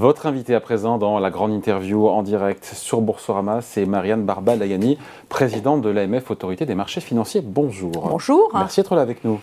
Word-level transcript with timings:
Votre 0.00 0.24
invité 0.24 0.54
à 0.54 0.60
présent 0.60 0.96
dans 0.96 1.18
la 1.18 1.28
grande 1.28 1.52
interview 1.52 2.08
en 2.08 2.22
direct 2.22 2.64
sur 2.64 3.02
Boursorama, 3.02 3.60
c'est 3.60 3.84
Marianne 3.84 4.24
Barba-Layani, 4.24 4.96
présidente 5.28 5.82
de 5.82 5.90
l'AMF, 5.90 6.30
Autorité 6.30 6.64
des 6.64 6.74
marchés 6.74 7.02
financiers. 7.02 7.42
Bonjour. 7.44 8.08
Bonjour. 8.08 8.50
Merci 8.54 8.80
d'être 8.80 8.94
là 8.94 9.02
avec 9.02 9.24
nous. 9.24 9.38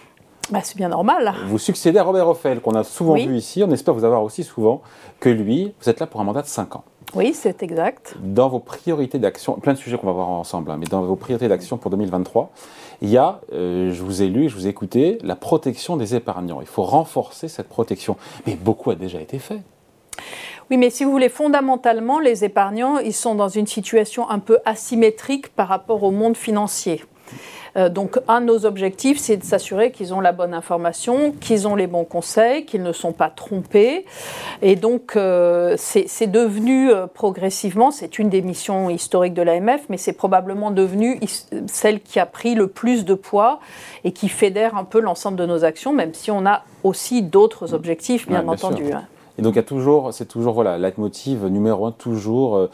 Bah, 0.49 0.61
c'est 0.63 0.75
bien 0.75 0.89
normal. 0.89 1.35
Vous 1.45 1.59
succédez 1.59 1.99
à 1.99 2.03
Robert 2.03 2.27
Offel, 2.27 2.59
qu'on 2.59 2.73
a 2.73 2.83
souvent 2.83 3.13
vu 3.13 3.35
ici. 3.35 3.61
On 3.63 3.69
espère 3.69 3.93
vous 3.93 4.03
avoir 4.03 4.23
aussi 4.23 4.43
souvent 4.43 4.81
que 5.19 5.29
lui. 5.29 5.75
Vous 5.79 5.89
êtes 5.91 5.99
là 5.99 6.07
pour 6.07 6.21
un 6.21 6.23
mandat 6.23 6.41
de 6.41 6.47
5 6.47 6.75
ans. 6.75 6.83
Oui, 7.13 7.35
c'est 7.35 7.61
exact. 7.61 8.15
Dans 8.19 8.49
vos 8.49 8.59
priorités 8.59 9.19
d'action, 9.19 9.59
plein 9.59 9.73
de 9.73 9.77
sujets 9.77 9.99
qu'on 9.99 10.07
va 10.07 10.13
voir 10.13 10.29
ensemble, 10.29 10.71
hein, 10.71 10.77
mais 10.79 10.87
dans 10.87 11.03
vos 11.03 11.15
priorités 11.15 11.49
d'action 11.49 11.77
pour 11.77 11.91
2023, 11.91 12.49
il 13.03 13.09
y 13.09 13.17
a, 13.17 13.41
euh, 13.53 13.93
je 13.93 14.01
vous 14.01 14.23
ai 14.23 14.27
lu, 14.27 14.49
je 14.49 14.55
vous 14.55 14.65
ai 14.65 14.71
écouté, 14.71 15.19
la 15.21 15.35
protection 15.35 15.97
des 15.97 16.15
épargnants. 16.15 16.61
Il 16.61 16.67
faut 16.67 16.81
renforcer 16.81 17.47
cette 17.47 17.69
protection. 17.69 18.17
Mais 18.47 18.55
beaucoup 18.55 18.89
a 18.89 18.95
déjà 18.95 19.21
été 19.21 19.37
fait. 19.37 19.59
Oui, 20.69 20.77
mais 20.77 20.89
si 20.89 21.05
vous 21.05 21.11
voulez, 21.11 21.29
fondamentalement, 21.29 22.19
les 22.19 22.43
épargnants, 22.43 22.97
ils 22.97 23.13
sont 23.13 23.35
dans 23.35 23.47
une 23.47 23.67
situation 23.67 24.29
un 24.29 24.39
peu 24.39 24.59
asymétrique 24.65 25.49
par 25.49 25.69
rapport 25.69 26.03
au 26.03 26.11
monde 26.11 26.35
financier. 26.35 27.03
Euh, 27.77 27.89
donc, 27.89 28.19
un 28.27 28.41
de 28.41 28.47
nos 28.47 28.65
objectifs, 28.65 29.17
c'est 29.19 29.37
de 29.37 29.43
s'assurer 29.43 29.91
qu'ils 29.91 30.13
ont 30.13 30.19
la 30.19 30.31
bonne 30.31 30.53
information, 30.53 31.33
qu'ils 31.39 31.67
ont 31.67 31.75
les 31.75 31.87
bons 31.87 32.05
conseils, 32.05 32.65
qu'ils 32.65 32.83
ne 32.83 32.91
sont 32.91 33.13
pas 33.13 33.29
trompés. 33.29 34.05
Et 34.61 34.75
donc, 34.75 35.15
euh, 35.15 35.75
c'est 35.77 36.27
devenu 36.27 36.89
euh, 36.89 37.07
progressivement, 37.07 37.91
c'est 37.91 38.19
une 38.19 38.29
des 38.29 38.41
missions 38.41 38.89
historiques 38.89 39.33
de 39.33 39.41
l'AMF, 39.41 39.81
mais 39.89 39.97
c'est 39.97 40.13
probablement 40.13 40.71
devenu 40.71 41.19
celle 41.67 42.01
qui 42.01 42.19
a 42.19 42.25
pris 42.25 42.55
le 42.55 42.67
plus 42.67 43.05
de 43.05 43.13
poids 43.13 43.59
et 44.03 44.11
qui 44.11 44.27
fédère 44.27 44.75
un 44.75 44.83
peu 44.83 44.99
l'ensemble 44.99 45.37
de 45.37 45.45
nos 45.45 45.63
actions, 45.63 45.93
même 45.93 46.13
si 46.13 46.31
on 46.31 46.45
a 46.45 46.63
aussi 46.83 47.21
d'autres 47.21 47.73
objectifs, 47.73 48.27
bien, 48.27 48.47
entendu. 48.47 48.91
Hein. 48.91 49.05
Et 49.37 49.41
donc, 49.41 49.53
il 49.53 49.57
y 49.57 49.59
a 49.59 49.63
toujours, 49.63 50.13
c'est 50.13 50.25
toujours, 50.25 50.53
voilà, 50.53 50.77
leitmotiv 50.77 51.45
numéro 51.45 51.85
un, 51.85 51.91
toujours 51.91 52.69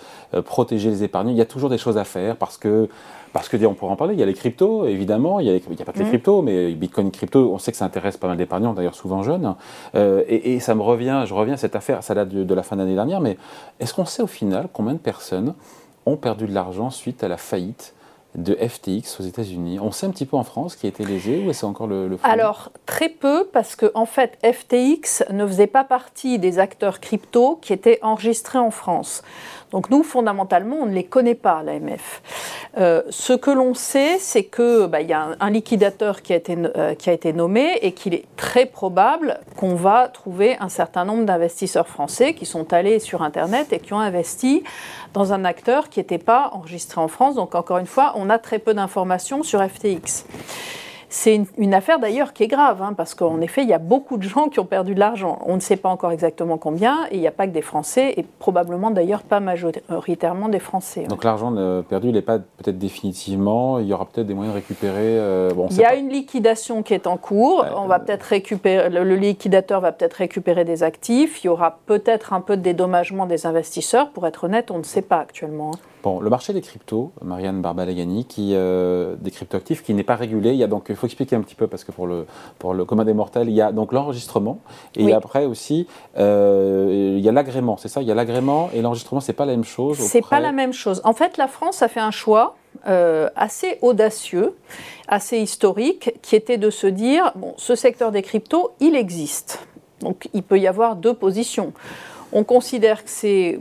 protéger 0.45 0.89
les 0.89 1.03
épargnants. 1.03 1.31
Il 1.31 1.37
y 1.37 1.41
a 1.41 1.45
toujours 1.45 1.69
des 1.69 1.77
choses 1.77 1.97
à 1.97 2.03
faire 2.03 2.37
parce 2.37 2.57
que 2.57 2.89
parce 3.33 3.49
que, 3.49 3.65
on 3.65 3.73
pourra 3.73 3.91
en 3.91 3.95
parler, 3.95 4.13
il 4.13 4.19
y 4.19 4.23
a 4.23 4.27
les 4.27 4.35
cryptos, 4.35 4.85
évidemment, 4.85 5.39
il 5.39 5.51
n'y 5.51 5.55
a, 5.55 5.85
pas 5.85 5.91
que 5.91 5.97
les 5.97 6.05
mmh. 6.05 6.09
cryptos, 6.09 6.41
mais 6.43 6.71
Bitcoin 6.73 7.09
crypto, 7.09 7.51
on 7.51 7.57
sait 7.57 7.71
que 7.71 7.77
ça 7.77 7.85
intéresse 7.85 8.15
pas 8.15 8.27
mal 8.27 8.37
d'épargnants, 8.37 8.73
d'ailleurs 8.73 8.93
souvent 8.93 9.23
jeunes. 9.23 9.55
Euh, 9.95 10.23
et, 10.27 10.59
ça 10.59 10.75
me 10.75 10.83
revient, 10.83 11.23
je 11.25 11.33
reviens 11.33 11.55
à 11.55 11.57
cette 11.57 11.75
affaire, 11.75 12.03
ça 12.03 12.13
date 12.13 12.29
de, 12.29 12.53
la 12.53 12.61
fin 12.61 12.75
d'année 12.75 12.93
dernière, 12.93 13.19
mais 13.19 13.37
est-ce 13.79 13.93
qu'on 13.95 14.05
sait 14.05 14.21
au 14.21 14.27
final 14.27 14.69
combien 14.71 14.93
de 14.93 14.99
personnes 14.99 15.55
ont 16.05 16.15
perdu 16.15 16.45
de 16.45 16.53
l'argent 16.53 16.91
suite 16.91 17.23
à 17.23 17.27
la 17.27 17.37
faillite 17.37 17.95
de 18.35 18.55
FTX 18.55 19.19
aux 19.19 19.23
États-Unis. 19.23 19.79
On 19.79 19.91
sait 19.91 20.07
un 20.07 20.09
petit 20.09 20.25
peu 20.25 20.35
en 20.35 20.43
France 20.43 20.75
qui 20.75 20.85
a 20.85 20.89
été 20.89 21.05
lésé 21.05 21.43
ou 21.45 21.53
c'est 21.53 21.65
encore 21.65 21.87
le, 21.87 22.07
le 22.07 22.17
Alors, 22.23 22.71
très 22.85 23.09
peu, 23.09 23.47
parce 23.51 23.75
que 23.75 23.91
en 23.93 24.05
fait, 24.05 24.37
FTX 24.43 25.25
ne 25.31 25.45
faisait 25.45 25.67
pas 25.67 25.83
partie 25.83 26.39
des 26.39 26.59
acteurs 26.59 26.99
crypto 26.99 27.59
qui 27.61 27.73
étaient 27.73 27.99
enregistrés 28.01 28.59
en 28.59 28.71
France. 28.71 29.23
Donc 29.73 29.89
nous, 29.89 30.03
fondamentalement, 30.03 30.77
on 30.81 30.85
ne 30.85 30.93
les 30.93 31.03
connaît 31.03 31.33
pas, 31.33 31.63
l'AMF. 31.63 32.21
Euh, 32.77 33.01
ce 33.09 33.33
que 33.33 33.49
l'on 33.49 33.73
sait, 33.73 34.19
c'est 34.19 34.43
qu'il 34.43 34.85
bah, 34.87 35.01
y 35.01 35.13
a 35.13 35.29
un, 35.39 35.49
liquidateur 35.49 36.19
euh, 36.29 36.93
qui 36.95 37.09
a 37.09 37.13
été 37.13 37.33
nommé 37.33 37.79
et 37.81 37.91
qu'il 37.93 38.13
est 38.13 38.25
très 38.37 38.67
probable 38.67 39.39
qu'on 39.57 39.73
va 39.73 40.09
trouver 40.09 40.57
un 40.59 40.69
certain 40.69 41.05
nombre 41.05 41.25
d'investisseurs 41.25 41.87
français 41.87 42.35
qui 42.35 42.45
sont 42.45 42.71
allés 42.71 42.99
sur 42.99 43.23
Internet 43.23 43.73
et 43.73 43.79
qui 43.79 43.93
ont 43.93 43.99
investi 43.99 44.63
dans 45.13 45.33
un 45.33 45.43
acteur 45.43 45.89
qui 45.89 45.99
n'était 45.99 46.19
pas 46.19 46.51
enregistré 46.53 47.01
en 47.01 47.07
France. 47.07 47.33
Donc 47.33 47.55
encore 47.55 47.79
une 47.79 47.87
fois, 47.87 48.13
on 48.15 48.29
a 48.29 48.37
très 48.37 48.59
peu 48.59 48.75
d'informations 48.75 49.41
sur 49.41 49.59
FTX. 49.67 50.25
C'est 51.15 51.39
une, 51.59 51.75
affaire 51.75 51.99
d'ailleurs 51.99 52.33
qui 52.33 52.41
est 52.41 52.47
grave, 52.47 52.81
hein, 52.81 52.93
parce 52.97 53.13
qu'en 53.13 53.39
effet, 53.39 53.61
il 53.61 53.69
y 53.69 53.73
a 53.73 53.77
beaucoup 53.77 54.17
de 54.17 54.23
gens 54.23 54.47
qui 54.47 54.59
ont 54.59 54.65
perdu 54.65 54.95
de 54.95 54.99
l'argent. 54.99 55.37
On 55.45 55.53
ne 55.53 55.59
sait 55.59 55.75
pas 55.75 55.89
encore 55.89 56.11
exactement 56.11 56.57
combien, 56.57 57.05
et 57.11 57.17
il 57.17 57.19
n'y 57.19 57.27
a 57.27 57.31
pas 57.31 57.45
que 57.45 57.51
des 57.51 57.61
Français, 57.61 58.15
et 58.17 58.23
probablement 58.39 58.89
d'ailleurs 58.89 59.21
pas 59.21 59.39
majoritairement 59.39 60.49
des 60.49 60.57
Français. 60.57 61.03
Donc 61.03 61.23
l'argent 61.23 61.53
perdu, 61.87 62.07
il 62.07 62.15
n'est 62.15 62.23
pas 62.23 62.39
peut-être 62.39 62.79
définitivement, 62.79 63.77
il 63.77 63.85
y 63.85 63.93
aura 63.93 64.05
peut-être 64.05 64.25
des 64.25 64.33
moyens 64.33 64.55
de 64.55 64.59
récupérer. 64.59 65.19
Euh, 65.19 65.51
il 65.69 65.77
y 65.77 65.85
a 65.85 65.93
une 65.93 66.09
liquidation 66.09 66.81
qui 66.81 66.95
est 66.95 67.05
en 67.05 67.17
cours, 67.17 67.63
on 67.77 67.85
va 67.85 67.99
peut-être 67.99 68.23
récupérer, 68.23 68.89
le, 68.89 69.03
le, 69.03 69.15
liquidateur 69.15 69.81
va 69.81 69.91
peut-être 69.91 70.15
récupérer 70.15 70.65
des 70.65 70.81
actifs, 70.81 71.43
il 71.43 71.47
y 71.47 71.49
aura 71.51 71.77
peut-être 71.85 72.33
un 72.33 72.41
peu 72.41 72.57
de 72.57 72.63
dédommagement 72.63 73.27
des 73.27 73.45
investisseurs, 73.45 74.09
pour 74.09 74.25
être 74.25 74.45
honnête, 74.45 74.71
on 74.71 74.79
ne 74.79 74.83
sait 74.83 75.03
pas 75.03 75.19
actuellement. 75.19 75.73
Hein. 75.75 75.92
Bon, 76.03 76.19
le 76.19 76.29
marché 76.29 76.51
des 76.51 76.59
cryptos, 76.59 77.13
Marianne 77.21 77.61
Barbalegani, 77.61 78.25
qui 78.25 78.49
euh, 78.55 79.15
des 79.21 79.31
cryptoactifs 79.31 79.83
qui 79.83 79.93
n'est 79.93 80.03
pas 80.03 80.17
régulé. 80.17 80.49
Il 80.49 80.57
y 80.57 80.63
a 80.63 80.67
donc, 80.67 80.87
il 80.89 80.97
faut 80.97 81.07
expliquer 81.07 81.37
un 81.37 81.41
petit 81.41 81.55
peu 81.55 81.67
parce 81.67 81.85
que 81.85 81.93
pour 81.93 82.07
le 82.07 82.25
pour 82.59 82.73
le 82.73 82.83
commun 82.83 83.05
des 83.05 83.13
mortels, 83.13 83.47
il 83.47 83.55
y 83.55 83.61
a 83.61 83.71
donc 83.71 83.93
l'enregistrement 83.93 84.59
et 84.97 85.13
après 85.13 85.45
aussi 85.45 85.87
euh, 86.17 87.15
il 87.17 87.23
y 87.23 87.29
a 87.29 87.31
l'agrément. 87.31 87.77
C'est 87.77 87.87
ça, 87.87 88.01
il 88.01 88.07
y 88.09 88.11
a 88.11 88.15
l'agrément 88.15 88.69
et 88.73 88.81
l'enregistrement, 88.81 89.21
c'est 89.21 89.31
pas 89.31 89.45
la 89.45 89.53
même 89.53 89.63
chose. 89.63 89.97
C'est 89.97 90.27
pas 90.27 90.41
la 90.41 90.51
même 90.51 90.73
chose. 90.73 90.99
En 91.05 91.13
fait, 91.13 91.37
la 91.37 91.47
France 91.47 91.81
a 91.81 91.87
fait 91.87 92.01
un 92.01 92.11
choix. 92.11 92.57
Euh, 92.87 93.29
assez 93.35 93.77
audacieux, 93.83 94.55
assez 95.07 95.37
historique, 95.37 96.15
qui 96.23 96.35
était 96.35 96.57
de 96.57 96.71
se 96.71 96.87
dire 96.87 97.31
bon, 97.35 97.53
ce 97.55 97.75
secteur 97.75 98.11
des 98.11 98.23
cryptos, 98.23 98.71
il 98.79 98.95
existe. 98.95 99.67
Donc, 99.99 100.27
il 100.33 100.41
peut 100.41 100.59
y 100.59 100.65
avoir 100.65 100.95
deux 100.95 101.13
positions. 101.13 101.71
On 102.33 102.43
considère 102.43 103.03
que 103.03 103.11
c'est 103.11 103.59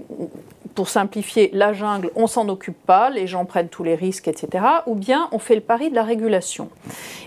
pour 0.75 0.88
simplifier, 0.88 1.50
la 1.53 1.72
jungle, 1.72 2.10
on 2.16 2.27
s'en 2.27 2.49
occupe 2.49 2.81
pas, 2.87 3.10
les 3.10 3.27
gens 3.27 3.44
prennent 3.44 3.69
tous 3.69 3.84
les 3.84 3.94
risques, 3.94 4.28
etc. 4.28 4.65
Ou 4.87 4.94
bien 4.94 5.28
on 5.33 5.38
fait 5.38 5.55
le 5.55 5.60
pari 5.60 5.91
de 5.91 5.94
la 5.94 6.03
régulation. 6.03 6.69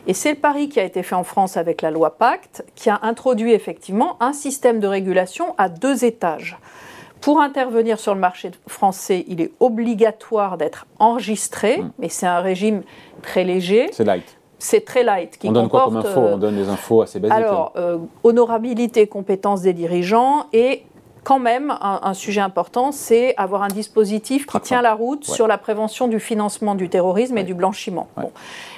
Et 0.08 0.14
c'est 0.14 0.32
le 0.32 0.40
pari 0.40 0.70
qui 0.70 0.80
a 0.80 0.84
été 0.84 1.04
fait 1.04 1.16
en 1.16 1.24
France 1.24 1.58
avec 1.58 1.82
la 1.82 1.92
loi 1.92 2.18
Pacte, 2.18 2.66
qui 2.76 2.90
a 2.90 3.00
introduit 3.04 3.54
effectivement 3.54 4.18
un 4.22 4.34
système 4.34 4.80
de 4.80 4.88
régulation 4.88 5.56
à 5.58 5.70
deux 5.70 6.06
étages. 6.06 6.58
Pour 7.22 7.40
intervenir 7.40 8.00
sur 8.00 8.14
le 8.14 8.20
marché 8.20 8.52
français, 8.68 9.26
il 9.28 9.42
est 9.42 9.52
obligatoire 9.60 10.58
d'être 10.58 10.86
enregistré, 11.00 11.78
mmh. 11.78 11.92
mais 11.98 12.10
c'est 12.10 12.28
un 12.28 12.40
régime 12.40 12.84
très 13.22 13.44
léger. 13.44 13.90
C'est 13.92 14.04
light 14.04 14.38
c'est 14.58 14.86
très 14.86 15.04
light. 15.04 15.38
Qui 15.38 15.50
on 15.50 15.52
donne 15.52 15.70
quoi 15.70 15.86
comme 15.86 15.98
info? 15.98 16.20
On 16.20 16.38
donne 16.38 16.56
des 16.56 16.70
infos 16.70 17.02
assez 17.02 17.20
basiques. 17.20 17.38
Alors, 17.38 17.74
euh, 17.76 17.98
honorabilité, 18.24 19.06
compétence 19.08 19.62
des 19.62 19.74
dirigeants 19.74 20.48
et 20.54 20.84
quand 21.26 21.40
même, 21.40 21.76
un, 21.82 22.14
sujet 22.14 22.40
important, 22.40 22.92
c'est 22.92 23.36
avoir 23.36 23.64
un 23.64 23.68
dispositif 23.68 24.46
qui 24.46 24.60
tient 24.62 24.84
la 24.84 24.94
route 24.94 25.26
sur 25.26 25.48
la 25.48 25.58
prévention 25.58 26.08
du 26.08 26.20
financement 26.20 26.76
du 26.76 26.88
terrorisme 26.88 27.36
et 27.40 27.44
du 27.44 27.56
blanchiment. 27.56 28.08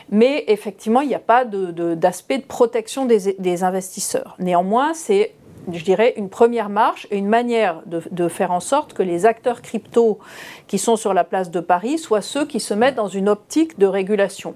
Mais 0.10 0.46
effectivement, 0.48 1.02
il 1.02 1.10
n'y 1.10 1.16
a 1.16 1.20
pas 1.20 1.44
d'aspect 1.44 2.38
de, 2.38 2.44
protection 2.44 3.06
des, 3.06 3.36
des 3.38 3.64
investisseurs. 3.66 4.38
Néanmoins, 4.40 4.94
c'est 4.94 5.34
je 5.72 5.84
dirais, 5.84 6.14
une 6.18 6.30
première 6.30 6.70
marche 6.70 7.08
et 7.12 7.18
une 7.18 7.28
manière 7.28 7.82
de, 7.86 8.28
faire 8.28 8.52
en 8.52 8.60
sorte 8.60 8.94
que 8.94 9.04
les 9.04 9.26
acteurs 9.26 9.62
crypto 9.62 10.20
qui 10.68 10.78
sont 10.78 10.96
sur 10.96 11.14
la 11.14 11.24
place 11.24 11.52
de 11.52 11.60
Paris 11.60 11.98
soient 11.98 12.22
ceux 12.22 12.46
qui 12.46 12.60
se 12.60 12.74
mettent 12.74 12.96
dans 12.96 13.08
une 13.08 13.30
optique 13.30 13.80
de 13.80 13.86
régulation. 13.86 14.56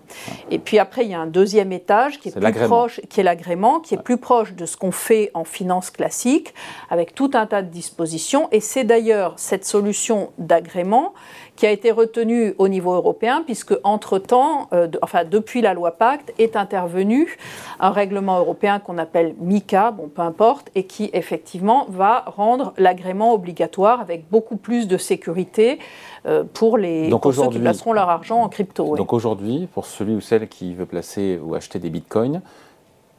Et 0.50 0.60
puis 0.60 0.80
après, 0.80 1.06
il 1.06 1.12
y 1.12 1.14
a 1.14 1.20
un 1.20 1.28
deuxième 1.28 1.72
étage 1.72 2.20
qui 2.20 2.30
est, 2.30 2.40
plus 2.40 2.54
proche, 2.54 3.02
qui 3.10 3.20
est 3.20 3.24
l'agrément, 3.24 3.80
qui 3.80 3.96
est 3.96 4.02
plus 4.02 4.18
proche 4.18 4.54
de 4.54 4.66
ce 4.66 4.78
qu'on 4.78 4.92
fait 4.92 5.32
en 5.34 5.44
finance 5.44 5.90
classique, 5.90 6.54
avec 6.90 7.16
tout 7.16 7.32
un 7.34 7.46
tas 7.46 7.62
de 7.62 7.70
dispositions. 7.70 8.48
Et 8.52 8.60
c'est 8.60 8.84
d'ailleurs 8.84 9.34
cette 9.38 9.66
solution 9.66 10.32
d'agrément 10.38 11.14
qui 11.56 11.66
a 11.66 11.72
été 11.72 11.92
retenue 11.92 12.56
au 12.58 12.68
niveau 12.68 12.94
européen, 12.94 13.44
puisque 13.46 13.74
entre-temps, 13.84 14.68
euh, 14.74 14.88
enfin 15.02 15.26
depuis 15.26 15.62
la 15.62 15.74
loi 15.74 15.92
Pacte, 15.92 16.34
est 16.40 16.56
intervenu 16.56 17.38
un 17.80 17.92
règlement 17.92 18.40
européen 18.40 18.80
qu'on 18.80 18.98
appelle 18.98 19.36
MICA, 19.40 19.92
bon 19.92 20.08
peu 20.08 20.22
importe, 20.22 20.72
et 20.76 20.86
qui 20.86 21.10
effectivement 21.14 21.86
va 21.90 22.24
rendre 22.26 22.74
l'agrément 22.78 23.34
obligatoire 23.34 24.02
avec 24.02 24.30
beaucoup 24.30 24.56
plus 24.56 24.88
de 24.88 24.98
sécurité 24.98 25.80
euh, 26.26 26.44
pour, 26.52 26.78
les, 26.78 27.10
ceux 27.12 27.50
qui 27.50 27.60
placeront 27.60 27.94
leur 27.94 28.10
argent 28.10 28.42
en 28.42 28.50
crypto. 28.50 28.96
Donc 28.96 29.14
aujourd'hui, 29.14 29.68
pour 29.74 29.86
celui 29.86 30.16
ou 30.16 30.22
celle 30.22 30.48
qui 30.48 30.74
veut 30.74 30.86
placer 30.86 31.40
ou 31.44 31.56
acheter 31.56 31.80
des 31.80 31.90
bitcoins, 31.90 32.42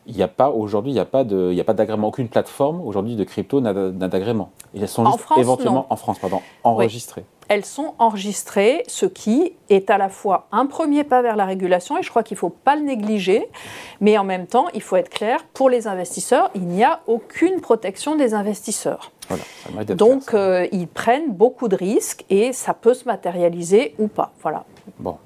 il 0.07 0.17
n'y 0.17 0.23
a 0.23 0.29
pas 0.29 0.51
aujourd'hui, 0.51 0.91
il 0.91 0.95
n'y 0.95 1.01
a 1.01 1.05
pas 1.05 1.23
de, 1.23 1.51
il 1.53 1.61
a 1.61 1.65
pas 1.65 1.75
d'agrément. 1.75 2.09
Aucune 2.09 2.29
plateforme 2.29 2.81
aujourd'hui 2.81 3.15
de 3.15 3.23
crypto 3.25 3.61
n'a 3.61 3.73
d'agrément. 3.73 4.51
Elles 4.75 4.89
sont 4.89 5.05
juste 5.05 5.25
éventuellement 5.37 5.87
en 5.91 5.97
France, 5.97 6.19
pardon, 6.19 6.41
enregistrées 6.65 7.25
elles 7.53 7.67
sont 7.67 7.93
enregistrées, 7.99 8.83
ce 8.89 9.05
qui 9.05 9.53
est 9.69 9.91
à 9.91 9.99
la 9.99 10.09
fois 10.09 10.47
un 10.53 10.65
premier 10.65 11.05
pas 11.05 11.21
vers 11.21 11.37
la 11.37 11.45
régulation, 11.45 11.99
et 11.99 12.03
je 12.03 12.09
crois 12.09 12.23
qu'il 12.23 12.37
ne 12.37 12.39
faut 12.39 12.49
pas 12.49 12.77
le 12.77 12.83
négliger, 12.83 13.47
mais 14.01 14.17
en 14.17 14.25
même 14.25 14.47
temps, 14.47 14.69
il 14.73 14.81
faut 14.81 14.97
être 14.97 15.11
clair, 15.11 15.45
pour 15.53 15.69
les 15.69 15.87
investisseurs, 15.87 16.51
il 16.55 16.63
n'y 16.63 16.83
a 16.83 17.01
aucune 17.07 17.61
protection 17.61 18.17
des 18.17 18.33
investisseurs. 18.33 19.13
Donc, 19.97 20.33
euh, 20.33 20.67
ils 20.73 20.89
prennent 20.89 21.31
beaucoup 21.31 21.69
de 21.69 21.77
risques 21.77 22.25
et 22.31 22.55
ça 22.55 22.73
peut 22.73 22.95
se 22.95 23.05
matérialiser 23.05 23.95
ou 23.99 24.09
pas. 24.09 24.33
Voilà. 24.41 24.65
Bon. 24.99 25.19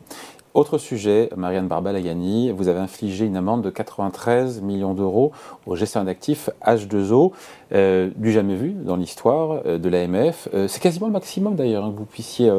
Autre 0.57 0.79
sujet, 0.79 1.29
Marianne 1.37 1.69
Barbalayani, 1.69 2.51
vous 2.51 2.69
avez 2.69 2.79
infligé 2.79 3.27
une 3.27 3.37
amende 3.37 3.61
de 3.61 3.69
93 3.69 4.63
millions 4.63 4.95
d'euros 4.95 5.33
au 5.67 5.77
gestionnaire 5.77 6.07
d'actifs 6.07 6.49
H2O, 6.65 7.33
euh, 7.73 8.11
du 8.17 8.33
jamais 8.33 8.55
vu 8.55 8.71
dans 8.71 8.97
l'histoire 8.97 9.63
euh, 9.67 9.79
de 9.79 9.89
l'AMF. 9.89 10.49
Euh, 10.55 10.69
c'est 10.69 10.81
quasiment 10.81 11.07
le 11.07 11.13
maximum 11.13 11.57
d'ailleurs 11.57 11.85
hein, 11.85 11.93
que 11.93 11.99
vous 11.99 12.05
puissiez 12.05 12.51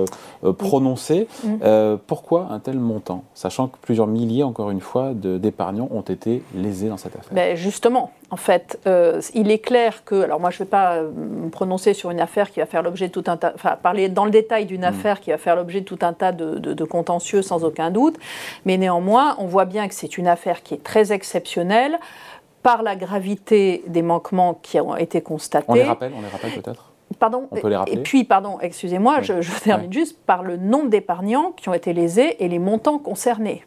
prononcer. 0.57 1.27
Mm. 1.43 1.97
pourquoi 2.07 2.47
un 2.51 2.59
tel 2.59 2.79
montant, 2.79 3.23
sachant 3.33 3.67
que 3.67 3.77
plusieurs 3.81 4.07
milliers, 4.07 4.43
encore 4.43 4.71
une 4.71 4.81
fois, 4.81 5.13
d'épargnants 5.13 5.89
ont 5.91 6.01
été 6.01 6.43
lésés 6.55 6.89
dans 6.89 6.97
cette 6.97 7.15
affaire? 7.15 7.33
Ben 7.33 7.55
Justement, 7.55 8.11
En 8.29 8.35
fait, 8.35 8.77
euh, 8.87 9.21
il 9.33 9.51
est 9.51 9.59
clair 9.59 10.03
que, 10.03 10.21
alors 10.21 10.41
moi 10.41 10.49
je 10.49 10.57
ne 10.57 10.59
vais 10.65 10.69
pas 10.69 10.95
euh, 10.95 11.11
me 11.15 11.49
prononcer 11.49 11.93
sur 11.93 12.11
une 12.11 12.19
affaire 12.19 12.51
qui 12.51 12.59
va 12.59 12.65
faire 12.65 12.83
l'objet 12.83 13.07
de 13.07 13.13
tout 13.13 13.23
un 13.27 13.37
tas, 13.37 13.53
enfin 13.55 13.77
parler 13.81 14.09
dans 14.09 14.25
le 14.25 14.31
détail 14.31 14.65
d'une 14.65 14.81
mm. 14.81 14.85
affaire 14.85 15.21
qui 15.21 15.29
va 15.29 15.37
faire 15.37 15.55
l'objet 15.55 15.79
de 15.79 15.85
tout 15.85 15.99
un 16.01 16.11
tas 16.11 16.33
de, 16.33 16.83
contentieux 16.83 17.41
sans 17.41 17.63
aucun 17.63 17.89
doute, 17.89 18.17
mais 18.65 18.77
néanmoins 18.77 19.37
on 19.39 19.45
voit 19.45 19.63
bien 19.63 19.87
que 19.87 19.93
c'est 19.93 20.17
une 20.17 20.27
affaire 20.27 20.61
qui 20.61 20.73
est 20.73 20.83
très 20.83 21.13
exceptionnelle 21.13 21.99
par 22.67 22.83
la 22.83 22.97
gravité 22.97 23.81
des 23.87 24.01
manquements 24.01 24.59
qui 24.61 24.77
ont 24.81 24.97
été 24.97 25.21
constatés. 25.21 25.67
On 25.69 25.73
les 25.73 25.83
rappelle, 25.83 26.11
on 26.13 26.21
les 26.21 26.27
rappelle 26.27 26.51
peut-être 26.51 26.91
Pardon. 27.17 27.47
On 27.49 27.55
peut 27.55 27.69
les 27.69 27.77
rappeler. 27.77 27.95
Et 27.95 28.03
puis, 28.03 28.25
pardon, 28.25 28.59
excusez-moi, 28.59 29.21
je, 29.21 29.35
termine 29.63 29.93
juste 29.93 30.17
par 30.25 30.43
le 30.43 30.57
nombre 30.57 30.89
d'épargnants 30.89 31.53
qui 31.53 31.69
ont 31.69 31.73
été 31.73 31.93
lésés 31.93 32.43
et 32.43 32.49
les 32.49 32.59
montants 32.59 32.99
concernés. 32.99 33.63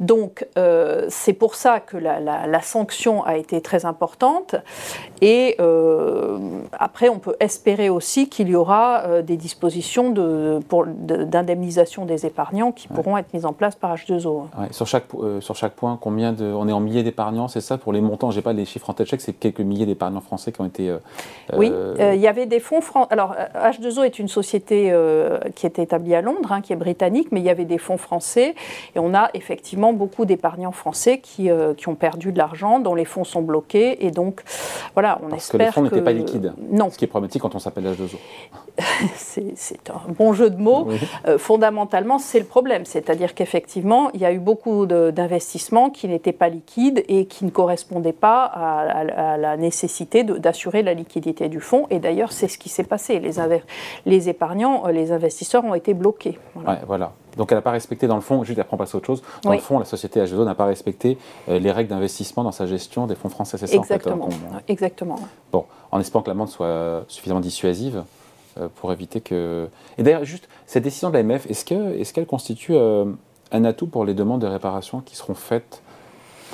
Donc 0.00 0.46
euh, 0.58 1.06
c'est 1.08 1.32
pour 1.32 1.54
ça 1.54 1.80
que 1.80 1.96
la, 1.96 2.62
sanction 2.62 3.24
a 3.24 3.36
été 3.36 3.60
très 3.60 3.84
importante. 3.84 4.56
Et 5.20 5.56
euh, 5.60 6.38
après, 6.72 7.08
on 7.08 7.18
peut 7.18 7.36
espérer 7.40 7.88
aussi 7.88 8.28
qu'il 8.28 8.48
y 8.48 8.56
aura 8.56 9.02
euh, 9.04 9.22
des 9.22 9.36
dispositions 9.36 10.10
d'indemnisation 10.10 12.04
des 12.04 12.26
épargnants 12.26 12.72
qui 12.72 12.88
pourront 12.88 13.16
être 13.16 13.32
mises 13.32 13.46
en 13.46 13.52
place 13.52 13.74
par 13.74 13.94
H2O. 13.94 14.44
Sur, 14.70 14.86
chaque, 14.86 15.04
sur 15.40 15.56
chaque 15.56 15.74
point, 15.74 15.98
combien 16.00 16.32
de, 16.32 16.44
on 16.44 16.68
est 16.68 16.72
en 16.72 16.80
milliers 16.80 17.02
d'épargnants, 17.02 17.48
c'est 17.48 17.60
ça? 17.60 17.78
Pour 17.78 17.92
les 17.92 18.00
montants, 18.00 18.30
je 18.30 18.36
n'ai 18.36 18.42
pas 18.42 18.52
les 18.52 18.64
chiffres 18.64 18.90
en 18.90 18.94
tête, 18.94 19.08
je 19.10 19.16
c'est 19.18 19.32
quelques 19.32 19.60
milliers 19.60 19.86
d'épargnants 19.86 20.20
français 20.20 20.52
qui 20.52 20.60
ont 20.60 20.66
été... 20.66 20.94
oui, 21.56 21.72
il 21.98 22.20
y 22.20 22.26
avait 22.26 22.46
des 22.46 22.60
fonds... 22.60 22.80
français. 22.80 23.08
Alors 23.10 23.34
H2O 23.54 24.04
est 24.04 24.18
une 24.18 24.28
société 24.28 24.94
qui 25.54 25.66
est 25.66 25.78
établie 25.78 26.14
à 26.14 26.22
Londres, 26.22 26.52
hein, 26.52 26.60
qui 26.60 26.72
est 26.72 26.76
britannique, 26.76 27.28
mais 27.30 27.40
il 27.40 27.46
y 27.46 27.50
avait 27.50 27.64
des 27.64 27.78
fonds 27.78 27.98
français 27.98 28.54
et 28.94 28.98
on 28.98 29.14
a 29.14 29.30
effectivement 29.34 29.83
beaucoup 29.92 30.24
d'épargnants 30.24 30.72
français 30.72 31.18
qui, 31.18 31.50
euh, 31.50 31.74
qui, 31.74 31.88
ont 31.88 31.94
perdu 31.94 32.32
de 32.32 32.38
l'argent, 32.38 32.80
dont 32.80 32.94
les 32.94 33.04
fonds 33.04 33.24
sont 33.24 33.42
bloqués. 33.42 34.04
Et 34.04 34.10
donc, 34.10 34.42
voilà, 34.94 35.18
on 35.22 35.28
Parce 35.28 35.44
espère 35.44 35.58
que 35.58 35.64
les 35.64 35.72
fonds 35.72 35.82
n'étaient 35.82 36.02
pas 36.02 36.12
liquides. 36.12 36.52
Non. 36.70 36.90
Ce 36.90 36.98
qui 36.98 37.04
est 37.04 37.08
problématique 37.08 37.42
quand 37.42 37.54
on 37.54 37.58
s'appelle 37.58 37.84
H2O. 37.84 38.16
c'est 39.16 39.90
un 39.90 40.12
bon 40.12 40.32
jeu 40.32 40.50
de 40.50 40.56
mots. 40.56 40.88
Euh, 41.26 41.38
fondamentalement, 41.38 42.18
c'est 42.18 42.40
le 42.40 42.44
problème. 42.44 42.84
C'est-à-dire 42.84 43.34
qu'effectivement, 43.34 44.10
il 44.14 44.20
y 44.20 44.24
a 44.24 44.32
eu 44.32 44.38
beaucoup 44.38 44.86
d'investissements 44.86 45.90
qui 45.90 46.08
n'étaient 46.08 46.32
pas 46.32 46.48
liquides 46.48 47.04
et 47.08 47.26
qui 47.26 47.44
ne 47.44 47.50
correspondaient 47.50 48.12
pas 48.12 48.44
à, 48.44 49.36
la 49.36 49.56
nécessité 49.56 50.24
d'assurer 50.24 50.82
la 50.82 50.94
liquidité 50.94 51.48
du 51.48 51.60
fonds. 51.60 51.86
Et 51.90 51.98
d'ailleurs, 51.98 52.32
c'est 52.32 52.48
ce 52.48 52.58
qui 52.58 52.68
s'est 52.68 52.84
passé. 52.84 53.20
Les, 53.20 53.34
les 54.06 54.28
épargnants, 54.28 54.86
euh, 54.86 54.92
les 54.92 55.12
investisseurs 55.12 55.64
ont 55.64 55.74
été 55.74 55.94
bloqués. 55.94 56.38
Voilà. 56.54 56.80
voilà. 56.86 57.12
Donc 57.36 57.50
elle 57.52 57.58
n'a 57.58 57.62
pas 57.62 57.70
respecté 57.70 58.06
dans 58.06 58.14
le 58.14 58.20
fond, 58.20 58.44
juste 58.44 58.58
après 58.58 58.74
on 58.74 58.78
passe 58.78 58.94
à 58.94 58.98
autre 58.98 59.06
chose, 59.06 59.22
dans 59.42 59.52
le 59.52 59.58
fond 59.58 59.78
la 59.78 59.84
société 59.84 60.20
H2O 60.20 60.44
n'a 60.44 60.54
pas 60.54 60.66
respecté 60.66 61.18
euh, 61.48 61.58
les 61.58 61.70
règles 61.70 61.90
d'investissement 61.90 62.44
dans 62.44 62.52
sa 62.52 62.66
gestion 62.66 63.06
des 63.06 63.14
fonds 63.14 63.28
français, 63.28 63.58
c'est 63.58 63.66
ça 63.66 63.76
Exactement. 63.76 64.26
En 64.26 64.30
fait, 64.30 64.36
Exactement. 64.68 65.18
Bon, 65.52 65.64
en 65.90 66.00
espérant 66.00 66.22
que 66.22 66.30
l'amende 66.30 66.48
soit 66.48 67.04
suffisamment 67.08 67.40
dissuasive 67.40 68.04
euh, 68.58 68.68
pour 68.76 68.92
éviter 68.92 69.20
que... 69.20 69.68
Et 69.98 70.02
d'ailleurs, 70.02 70.24
juste, 70.24 70.48
cette 70.66 70.84
décision 70.84 71.10
de 71.10 71.14
l'AMF, 71.14 71.50
est-ce 71.50 71.64
qu'elle 71.64 71.98
est 72.00 72.26
constitue 72.26 72.74
euh, 72.74 73.04
un 73.52 73.64
atout 73.64 73.86
pour 73.86 74.04
les 74.04 74.14
demandes 74.14 74.40
de 74.40 74.46
réparation 74.46 75.00
qui 75.00 75.16
seront 75.16 75.34
faites 75.34 75.82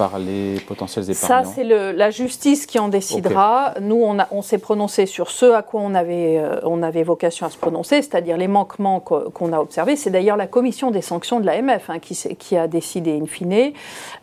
par 0.01 0.19
les 0.19 0.59
potentiels 0.61 1.11
épargnants 1.11 1.45
Ça, 1.45 1.51
c'est 1.55 1.63
la 1.63 2.11
justice 2.11 2.65
qui 2.65 2.79
en 2.79 2.89
décidera. 2.89 3.75
Nous, 3.83 4.03
on, 4.03 4.17
on 4.31 4.41
s'est 4.41 4.57
prononcé 4.57 5.05
sur 5.05 5.31
ce 5.31 5.53
à 5.53 5.61
quoi 5.63 5.83
on 5.83 5.95
avait, 5.95 6.39
euh, 6.39 6.59
on 6.63 6.83
avait 6.83 7.03
vocation 7.03 7.45
à 7.45 7.51
se 7.51 7.59
prononcer, 7.59 7.97
c'est-à-dire 8.01 8.39
les 8.39 8.49
manquements 8.49 9.01
qu'on 9.01 9.53
a 9.53 9.61
observés. 9.61 9.97
C'est 9.97 10.09
d'ailleurs 10.09 10.39
la 10.39 10.47
commission 10.47 10.91
des 10.91 11.03
sanctions 11.03 11.39
de 11.39 11.45
l'AMF 11.45 11.91
hein, 11.91 11.99
qui, 11.99 12.17
qui, 12.39 12.57
a 12.57 12.67
décidé 12.67 13.21
in 13.21 13.27
fine. 13.27 13.73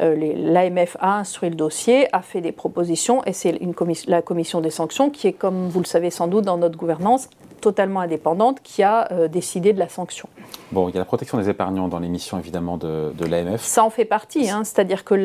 Euh, 0.01 0.15
L'AMF 0.35 0.97
a 0.99 1.19
instruit 1.19 1.51
le 1.51 1.55
dossier, 1.55 2.07
a 2.11 2.23
fait 2.23 2.41
des 2.41 2.51
propositions, 2.51 3.23
et 3.25 3.33
c'est 3.33 3.59
la 4.07 4.23
commission 4.23 4.61
des 4.61 4.71
sanctions 4.71 5.11
qui 5.11 5.27
est, 5.27 5.33
comme 5.33 5.69
vous 5.69 5.79
le 5.79 5.85
savez 5.85 6.09
sans 6.09 6.25
doute 6.25 6.45
dans 6.45 6.57
notre 6.57 6.77
gouvernance, 6.77 7.29
totalement 7.61 8.01
indépendante 8.01 8.61
qui 8.63 8.83
a 8.83 9.11
euh, 9.11 9.27
décidé 9.27 9.73
de 9.73 9.79
la 9.79 9.89
sanction. 9.89 10.29
Bon, 10.71 10.89
il 10.89 10.93
y 10.93 10.97
a 10.97 10.99
la 10.99 11.05
protection 11.05 11.37
des 11.37 11.49
épargnants 11.49 11.87
dans 11.87 11.99
les 11.99 12.07
missions 12.07 12.37
évidemment 12.39 12.77
de, 12.77 13.11
de 13.17 13.25
l'AMF. 13.25 13.61
Ça 13.61 13.83
en 13.83 13.89
fait 13.89 14.05
partie, 14.05 14.49
hein, 14.49 14.63
c'est-à-dire 14.63 15.03
que 15.03 15.15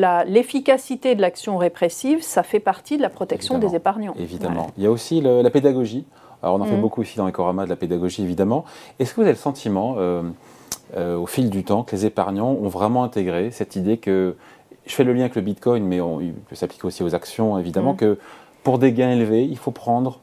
l'efficacité 0.43 1.15
de 1.15 1.21
l'action 1.21 1.57
répressive, 1.57 2.21
ça 2.21 2.43
fait 2.43 2.59
partie 2.59 2.97
de 2.97 3.01
la 3.01 3.09
protection 3.09 3.59
des 3.59 3.75
épargnants. 3.75 4.13
Évidemment. 4.19 4.67
Il 4.77 4.83
y 4.83 4.87
a 4.87 4.91
aussi 4.91 5.21
la 5.21 5.49
pédagogie. 5.49 6.05
Alors 6.41 6.55
on 6.55 6.61
en 6.61 6.65
fait 6.65 6.75
mm. 6.75 6.81
beaucoup 6.81 7.01
ici 7.01 7.17
dans 7.17 7.27
Ecorama 7.29 7.63
de 7.63 7.69
la 7.69 7.77
pédagogie 7.77 8.21
évidemment. 8.23 8.65
Est-ce 8.99 9.11
que 9.11 9.15
vous 9.15 9.21
avez 9.21 9.31
le 9.31 9.37
sentiment, 9.37 9.95
euh, 9.97 10.23
euh, 10.97 11.15
au 11.15 11.25
fil 11.25 11.49
du 11.49 11.63
temps, 11.63 11.83
que 11.83 11.95
les 11.95 12.05
épargnants 12.05 12.51
ont 12.51 12.67
vraiment 12.67 13.05
intégré 13.05 13.51
cette 13.51 13.77
idée 13.77 13.97
que, 13.97 14.35
je 14.85 14.93
fais 14.93 15.05
le 15.05 15.13
lien 15.13 15.21
avec 15.21 15.35
le 15.35 15.41
Bitcoin, 15.41 15.85
mais 15.85 16.01
on, 16.01 16.19
il 16.19 16.33
peut 16.33 16.55
s'appliquer 16.55 16.85
aussi 16.85 17.03
aux 17.03 17.15
actions 17.15 17.57
évidemment, 17.57 17.93
mm. 17.93 17.97
que 17.97 18.19
pour 18.63 18.79
des 18.79 18.91
gains 18.91 19.11
élevés, 19.11 19.45
il 19.45 19.57
faut 19.57 19.71
prendre 19.71 20.19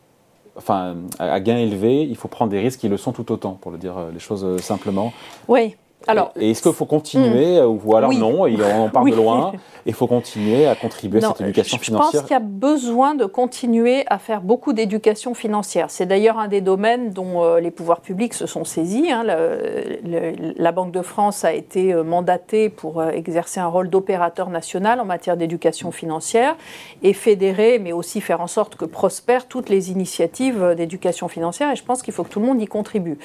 enfin, 0.58 0.96
à 1.18 1.40
gain 1.40 1.56
élevé, 1.56 2.02
il 2.02 2.16
faut 2.16 2.28
prendre 2.28 2.50
des 2.50 2.60
risques 2.60 2.80
qui 2.80 2.88
le 2.88 2.98
sont 2.98 3.12
tout 3.12 3.32
autant, 3.32 3.52
pour 3.52 3.70
le 3.70 3.78
dire 3.78 3.96
euh, 3.96 4.10
les 4.12 4.18
choses 4.18 4.60
simplement. 4.60 5.14
Oui. 5.48 5.76
Alors, 6.06 6.32
et, 6.38 6.50
est-ce 6.50 6.62
qu'il 6.62 6.72
faut 6.72 6.86
continuer, 6.86 7.60
hmm. 7.60 7.78
ou 7.84 7.96
alors 7.96 8.12
non, 8.12 8.46
et 8.46 8.56
on 8.62 8.84
en 8.84 8.88
parle 8.88 9.10
de 9.10 9.16
loin, 9.16 9.52
il 9.86 9.92
faut 9.92 10.06
continuer 10.06 10.66
à 10.66 10.74
contribuer 10.74 11.22
à 11.22 11.28
cette 11.28 11.40
éducation 11.42 11.78
financière 11.78 12.10
Je 12.10 12.16
pense 12.18 12.26
qu'il 12.26 12.34
y 12.34 12.36
a 12.36 12.40
besoin 12.40 13.14
de 13.14 13.24
continuer 13.24 14.04
à 14.06 14.18
faire 14.18 14.40
beaucoup 14.40 14.72
d'éducation 14.72 15.34
financière. 15.34 15.90
C'est 15.90 16.06
d'ailleurs 16.06 16.38
un 16.38 16.48
des 16.48 16.60
domaines 16.60 17.10
dont 17.10 17.42
euh, 17.42 17.60
les 17.60 17.70
pouvoirs 17.70 18.00
publics 18.00 18.34
se 18.34 18.46
sont 18.46 18.64
saisis. 18.64 19.10
Hein. 19.10 19.24
la 19.24 20.72
Banque 20.72 20.92
de 20.92 21.02
France 21.02 21.44
a 21.44 21.52
été 21.52 21.92
euh, 21.92 22.02
mandatée 22.02 22.68
pour 22.68 23.00
euh, 23.00 23.10
exercer 23.10 23.60
un 23.60 23.66
rôle 23.66 23.90
d'opérateur 23.90 24.50
national 24.50 25.00
en 25.00 25.04
matière 25.04 25.36
d'éducation 25.36 25.90
financière 25.90 26.56
et 27.02 27.12
fédérer, 27.12 27.78
mais 27.78 27.92
aussi 27.92 28.20
faire 28.20 28.40
en 28.40 28.46
sorte 28.46 28.76
que 28.76 28.84
prospèrent 28.84 29.46
toutes 29.46 29.68
les 29.68 29.90
initiatives 29.90 30.74
d'éducation 30.76 31.28
financière. 31.28 31.70
Et 31.70 31.76
je 31.76 31.84
pense 31.84 32.02
qu'il 32.02 32.14
faut 32.14 32.24
que 32.24 32.30
tout 32.30 32.40
le 32.40 32.46
monde 32.46 32.60
y 32.60 32.66
contribue. 32.66 33.18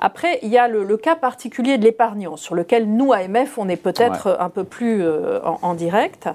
Après, 0.00 0.38
il 0.42 0.48
y 0.48 0.56
a 0.56 0.66
le, 0.66 0.96
cas 0.96 1.14
particulier 1.14 1.76
de 1.76 1.84
l'épargnant, 1.84 2.36
sur 2.36 2.54
lequel 2.54 2.90
nous, 2.90 3.12
AMF, 3.12 3.58
on 3.58 3.68
est 3.68 3.76
peut-être 3.76 4.36
un 4.40 4.48
peu 4.48 4.64
plus 4.64 5.02
euh, 5.02 5.40
en, 5.62 5.74
direct. 5.74 6.28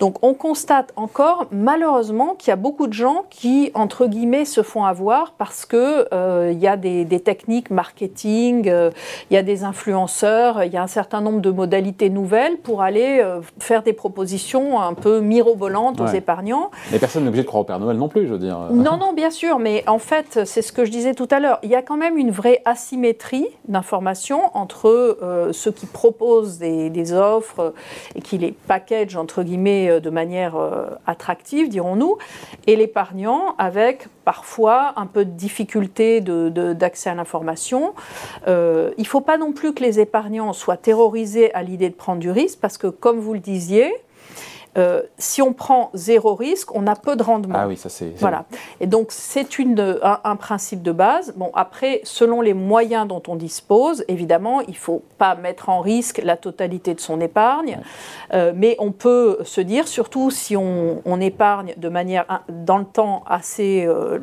Donc, 0.00 0.16
on 0.22 0.34
constate 0.34 0.92
encore, 0.96 1.46
malheureusement, 1.52 2.34
qu'il 2.34 2.48
y 2.48 2.52
a 2.52 2.56
beaucoup 2.56 2.88
de 2.88 2.92
gens 2.92 3.24
qui, 3.30 3.70
entre 3.74 4.06
guillemets, 4.06 4.44
se 4.44 4.62
font 4.62 4.84
avoir 4.84 5.32
parce 5.32 5.66
qu'il 5.66 5.78
euh, 6.12 6.52
y 6.56 6.66
a 6.66 6.76
des, 6.76 7.06
techniques 7.20 7.70
marketing, 7.70 8.68
euh, 8.68 8.90
il 9.30 9.34
y 9.34 9.36
a 9.36 9.42
des 9.42 9.64
influenceurs, 9.64 10.64
il 10.64 10.72
y 10.72 10.76
a 10.76 10.82
un 10.82 10.88
certain 10.88 11.20
nombre 11.20 11.40
de 11.40 11.50
modalités 11.50 12.10
nouvelles 12.10 12.58
pour 12.58 12.82
aller 12.82 13.24
faire 13.58 13.82
des 13.82 13.92
propositions 13.92 14.80
un 14.80 14.94
peu 14.94 15.20
mirobolantes 15.20 16.00
aux 16.00 16.06
épargnants. 16.06 16.70
Mais 16.90 16.98
personne 16.98 17.22
n'est 17.22 17.28
obligé 17.28 17.44
de 17.44 17.48
croire 17.48 17.62
au 17.62 17.64
Père 17.64 17.78
Noël 17.78 17.96
non 17.96 18.08
plus, 18.08 18.26
je 18.26 18.32
veux 18.32 18.38
dire. 18.38 18.58
Non, 18.70 18.96
non, 18.96 19.12
bien 19.12 19.30
sûr, 19.30 19.58
mais 19.58 19.84
en 19.86 19.98
fait, 19.98 20.40
c'est 20.44 20.62
ce 20.62 20.72
que 20.72 20.84
je 20.84 20.90
disais 20.90 21.14
tout 21.14 21.28
à 21.30 21.40
l'heure. 21.40 21.58
Il 21.62 21.70
y 21.70 21.74
a 21.74 21.82
quand 21.82 21.96
même 21.96 22.18
une 22.18 22.30
vraie 22.30 22.62
asymétrie 22.64 22.95
symétrie 22.96 23.48
d'information 23.68 24.56
entre 24.56 24.88
euh, 24.88 25.52
ceux 25.52 25.70
qui 25.70 25.84
proposent 25.84 26.56
des, 26.56 27.12
offres 27.12 27.74
et 28.14 28.22
qui 28.22 28.38
les 28.38 28.52
packagent 28.52 29.16
entre 29.16 29.42
guillemets 29.42 29.90
euh, 29.90 30.00
de 30.00 30.08
manière 30.08 30.56
euh, 30.56 30.86
attractive, 31.06 31.68
dirons-nous, 31.68 32.16
et 32.66 32.74
l'épargnant 32.74 33.54
avec 33.58 34.08
parfois 34.24 34.94
un 34.96 35.04
peu 35.04 35.26
de 35.26 35.30
difficulté 35.30 36.22
d'accès 36.22 37.10
à 37.10 37.14
l'information. 37.14 37.92
il 38.46 38.50
ne 38.98 39.04
faut 39.04 39.20
pas 39.20 39.36
non 39.36 39.52
plus 39.52 39.74
que 39.74 39.82
les 39.82 40.00
épargnants 40.00 40.52
soient 40.52 40.78
terrorisés 40.78 41.54
à 41.54 41.62
l'idée 41.62 41.90
de 41.90 41.94
prendre 41.94 42.18
du 42.18 42.30
risque 42.30 42.58
parce 42.60 42.78
que, 42.78 42.88
comme 42.88 43.20
vous 43.20 43.34
le 43.34 43.40
disiez, 43.40 43.92
euh, 44.76 45.02
si 45.16 45.40
on 45.40 45.52
prend 45.52 45.90
zéro 45.94 46.34
risque, 46.34 46.74
on 46.74 46.86
a 46.86 46.94
peu 46.94 47.16
de 47.16 47.22
rendement. 47.22 47.58
Ah 47.58 47.68
oui, 47.68 47.76
ça 47.76 47.88
c'est. 47.88 48.12
Voilà. 48.18 48.44
Et 48.80 48.86
donc 48.86 49.08
c'est 49.10 49.46
un, 49.58 50.20
un, 50.24 50.36
principe 50.36 50.82
de 50.82 50.92
base. 50.92 51.32
Bon, 51.36 51.50
après, 51.54 52.00
selon 52.04 52.42
les 52.42 52.52
moyens 52.52 53.08
dont 53.08 53.22
on 53.28 53.36
dispose, 53.36 54.04
évidemment, 54.08 54.60
il 54.62 54.70
ne 54.70 54.74
faut 54.74 55.02
pas 55.18 55.34
mettre 55.34 55.70
en 55.70 55.80
risque 55.80 56.20
la 56.22 56.36
totalité 56.36 56.94
de 56.94 57.00
son 57.00 57.20
épargne, 57.20 57.78
euh, 58.34 58.52
mais 58.54 58.76
on 58.78 58.92
peut 58.92 59.38
se 59.44 59.60
dire, 59.60 59.88
surtout 59.88 60.30
si 60.30 60.56
on, 60.56 61.00
épargne 61.16 61.72
de 61.78 61.88
manière 61.88 62.42
dans 62.50 62.76
le 62.76 62.84
temps 62.84 63.24
assez, 63.26 63.86
euh, 63.86 64.18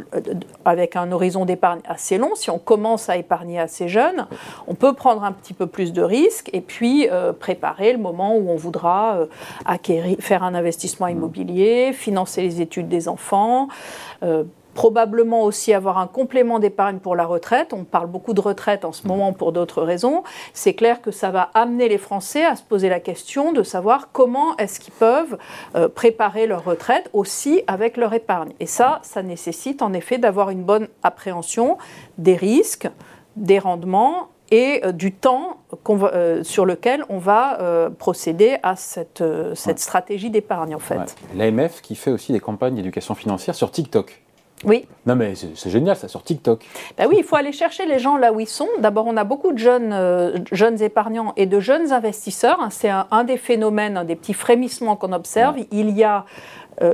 avec 0.63 0.95
un 0.95 1.11
horizon 1.11 1.43
d'épargne 1.43 1.79
assez 1.87 2.19
long, 2.19 2.35
si 2.35 2.51
on 2.51 2.59
commence 2.59 3.09
à 3.09 3.17
épargner 3.17 3.59
assez 3.59 3.87
jeune, 3.87 4.27
on 4.67 4.75
peut 4.75 4.93
prendre 4.93 5.23
un 5.23 5.31
petit 5.31 5.55
peu 5.55 5.65
plus 5.65 5.91
de 5.91 6.03
risques 6.03 6.51
et 6.53 6.61
puis 6.61 7.07
préparer 7.39 7.93
le 7.93 7.97
moment 7.97 8.35
où 8.35 8.51
on 8.51 8.55
voudra 8.55 9.17
acquérir, 9.65 10.17
faire 10.19 10.42
un 10.43 10.55
investissement 10.55 11.07
immobilier, 11.07 11.91
financer 11.93 12.41
les 12.41 12.61
études 12.61 12.87
des 12.87 13.07
enfants. 13.07 13.67
Euh, 14.23 14.43
probablement 14.73 15.43
aussi 15.43 15.73
avoir 15.73 15.97
un 15.97 16.07
complément 16.07 16.59
d'épargne 16.59 16.97
pour 16.97 17.15
la 17.15 17.25
retraite. 17.25 17.73
On 17.73 17.83
parle 17.83 18.07
beaucoup 18.07 18.33
de 18.33 18.41
retraite 18.41 18.85
en 18.85 18.91
ce 18.91 19.07
moment 19.07 19.33
pour 19.33 19.51
d'autres 19.51 19.81
raisons. 19.81 20.23
C'est 20.53 20.73
clair 20.73 21.01
que 21.01 21.11
ça 21.11 21.31
va 21.31 21.51
amener 21.53 21.87
les 21.89 21.97
Français 21.97 22.43
à 22.43 22.55
se 22.55 22.63
poser 22.63 22.89
la 22.89 22.99
question 22.99 23.53
de 23.53 23.63
savoir 23.63 24.09
comment 24.11 24.57
est-ce 24.57 24.79
qu'ils 24.79 24.93
peuvent 24.93 25.37
euh, 25.75 25.87
préparer 25.87 26.47
leur 26.47 26.63
retraite 26.65 27.09
aussi 27.13 27.61
avec 27.67 27.97
leur 27.97 28.13
épargne. 28.13 28.53
Et 28.59 28.65
ça, 28.65 28.99
ça 29.03 29.23
nécessite 29.23 29.81
en 29.81 29.93
effet 29.93 30.17
d'avoir 30.17 30.49
une 30.49 30.63
bonne 30.63 30.87
appréhension 31.03 31.77
des 32.17 32.35
risques, 32.35 32.89
des 33.35 33.59
rendements 33.59 34.29
et 34.53 34.81
du 34.93 35.11
temps 35.11 35.57
sur 36.43 36.65
lequel 36.65 37.03
on 37.09 37.17
va 37.17 37.89
procéder 37.97 38.57
à 38.61 38.75
cette, 38.75 39.23
cette 39.55 39.79
stratégie 39.79 40.29
d'épargne 40.29 40.75
en 40.75 40.79
fait. 40.79 41.15
L'AMF 41.35 41.81
qui 41.81 41.95
fait 41.95 42.11
aussi 42.11 42.31
des 42.31 42.39
campagnes 42.39 42.75
d'éducation 42.75 43.15
financière 43.15 43.55
sur 43.55 43.71
TikTok. 43.71 44.23
Oui. 44.65 44.85
Non 45.05 45.15
mais 45.15 45.33
c'est 45.35 45.69
génial, 45.69 45.95
ça 45.95 46.07
sur 46.07 46.23
TikTok. 46.23 46.65
Ben 46.97 47.07
oui, 47.09 47.15
il 47.19 47.23
faut 47.23 47.35
aller 47.35 47.51
chercher 47.51 47.85
les 47.85 47.99
gens 47.99 48.15
là 48.15 48.31
où 48.31 48.39
ils 48.39 48.47
sont. 48.47 48.69
D'abord, 48.79 49.05
on 49.07 49.17
a 49.17 49.23
beaucoup 49.23 49.51
de 49.51 49.57
jeunes, 49.57 49.91
euh, 49.91 50.37
jeunes 50.51 50.81
épargnants 50.81 51.33
et 51.35 51.45
de 51.45 51.59
jeunes 51.59 51.91
investisseurs. 51.91 52.59
C'est 52.69 52.89
un, 52.89 53.23
des 53.23 53.37
phénomènes, 53.37 53.97
un 53.97 54.05
des 54.05 54.15
petits 54.15 54.33
frémissements 54.33 54.95
qu'on 54.95 55.11
observe. 55.11 55.57
Il 55.71 55.89
y 55.89 56.03
a 56.03 56.19
euh, 56.19 56.21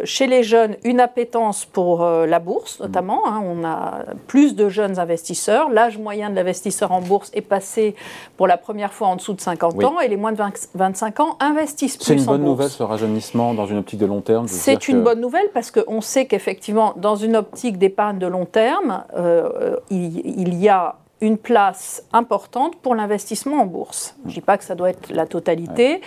chez 0.04 0.28
les 0.28 0.44
jeunes 0.44 0.76
une 0.84 1.00
appétence 1.00 1.66
pour 1.66 2.04
euh, 2.04 2.26
la 2.26 2.40
bourse, 2.40 2.80
notamment. 2.80 3.28
Hein. 3.28 3.42
on 3.44 3.64
a 3.64 4.06
plus 4.28 4.56
de 4.56 4.70
jeunes 4.70 5.00
investisseurs. 5.00 5.70
L'âge 5.70 5.98
moyen 5.98 6.30
de 6.30 6.36
l'investisseur 6.36 6.92
en 6.92 7.02
bourse 7.02 7.32
est 7.34 7.42
passé 7.42 7.96
pour 8.38 8.48
la 8.48 8.58
première 8.58 8.94
fois 8.94 9.08
en 9.08 9.16
dessous 9.16 9.34
de 9.34 9.42
50 9.42 9.84
ans 9.84 10.00
et 10.00 10.08
les 10.08 10.18
moins 10.18 10.32
de 10.32 10.42
25 10.76 11.20
ans 11.20 11.38
investissent 11.40 11.98
plus 11.98 12.06
C'est 12.06 12.16
une 12.16 12.26
bonne 12.26 12.44
nouvelle 12.44 12.70
ce 12.70 12.84
rajeunissement 12.84 13.54
dans 13.54 13.66
une 13.66 13.78
optique 13.78 14.00
de 14.00 14.06
long 14.06 14.22
terme 14.22 14.48
C'est 14.48 14.88
une 14.88 15.04
bonne 15.04 15.22
nouvelle 15.22 15.50
parce 15.54 15.72
qu'on 15.72 16.02
sait 16.02 16.26
qu'effectivement, 16.26 16.94
dans 16.98 17.16
une 17.16 17.36
optique 17.36 17.78
d'épargne 17.78 18.20
de 18.20 18.28
long 18.28 18.46
terme, 18.46 19.04
euh, 19.16 19.78
il 19.90 20.56
y 20.56 20.70
a 20.70 20.96
une 21.22 21.38
place 21.38 22.04
importante 22.14 22.78
pour 22.78 22.96
l'investissement 22.96 23.62
en 23.62 23.66
bourse. 23.66 24.16
Je 24.26 24.30
ne 24.30 24.34
dis 24.36 24.42
pas 24.42 24.58
que 24.58 24.64
ça 24.64 24.76
doit 24.76 24.90
être 24.90 25.12
la 25.12 25.26
totalité. 25.26 26.02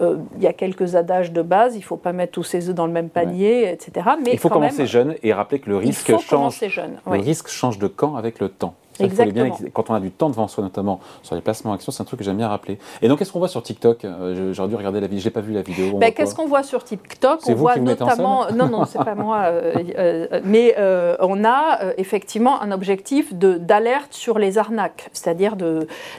Euh, 0.00 0.16
il 0.36 0.42
y 0.42 0.46
a 0.46 0.52
quelques 0.52 0.94
adages 0.94 1.32
de 1.32 1.42
base. 1.42 1.74
Il 1.74 1.80
ne 1.80 1.84
faut 1.84 1.96
pas 1.96 2.12
mettre 2.12 2.32
tous 2.32 2.44
ses 2.44 2.68
œufs 2.68 2.74
dans 2.74 2.86
le 2.86 2.92
même 2.92 3.08
panier, 3.08 3.70
etc. 3.72 4.10
Mais 4.22 4.32
il 4.32 4.38
faut 4.38 4.48
commencer 4.48 4.86
jeune 4.86 5.14
et 5.22 5.32
rappeler 5.32 5.58
que 5.58 5.70
le 5.70 5.76
risque 5.76 6.16
change. 6.18 6.58
Jeune, 6.68 6.98
le 7.06 7.18
risque 7.18 7.48
change 7.48 7.78
de 7.78 7.86
camp 7.86 8.16
avec 8.16 8.40
le 8.40 8.48
temps. 8.48 8.74
Exactement. 9.00 9.56
quand 9.72 9.90
on 9.90 9.94
a 9.94 10.00
du 10.00 10.10
temps 10.10 10.30
devant 10.30 10.48
soi, 10.48 10.64
notamment 10.64 11.00
sur 11.22 11.34
les 11.34 11.40
placements 11.40 11.72
actions, 11.72 11.92
c'est 11.92 12.02
un 12.02 12.06
truc 12.06 12.18
que 12.18 12.24
j'aime 12.24 12.36
bien 12.36 12.48
rappeler. 12.48 12.78
Et 13.02 13.08
donc, 13.08 13.18
qu'est-ce 13.18 13.32
qu'on 13.32 13.38
voit 13.38 13.48
sur 13.48 13.62
TikTok? 13.62 14.04
Euh, 14.04 14.52
J'aurais 14.52 14.68
dû 14.68 14.76
regarder 14.76 15.00
la 15.00 15.06
vidéo, 15.06 15.20
je 15.20 15.28
n'ai 15.28 15.32
pas 15.32 15.40
vu 15.40 15.52
la 15.52 15.62
vidéo. 15.62 15.98
Ben, 15.98 16.12
qu'est-ce 16.12 16.34
qu'on 16.34 16.46
voit 16.46 16.62
sur 16.62 16.84
TikTok? 16.84 17.40
On 17.46 17.54
voit 17.54 17.76
notamment. 17.76 18.50
non, 18.52 18.68
non, 18.68 18.84
c'est 18.84 18.98
pas 18.98 19.14
moi. 19.14 19.44
Euh, 19.46 19.74
euh, 19.98 20.40
mais 20.44 20.74
on 21.20 21.44
a 21.44 21.78
effectivement 21.96 22.60
un 22.60 22.70
objectif 22.72 23.34
d'alerte 23.34 24.12
sur 24.12 24.38
les 24.38 24.58
arnaques, 24.58 25.10
c'est-à-dire 25.12 25.56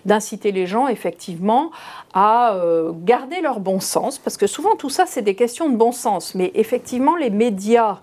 d'inciter 0.05 0.51
les 0.51 0.65
gens 0.65 0.87
effectivement 0.87 1.71
à 2.13 2.55
garder 3.03 3.41
leur 3.41 3.59
bon 3.59 3.79
sens, 3.79 4.17
parce 4.17 4.37
que 4.37 4.47
souvent 4.47 4.75
tout 4.75 4.89
ça, 4.89 5.05
c'est 5.05 5.21
des 5.21 5.35
questions 5.35 5.69
de 5.69 5.75
bon 5.75 5.91
sens. 5.91 6.35
Mais 6.35 6.51
effectivement, 6.55 7.15
les 7.15 7.29
médias 7.29 7.99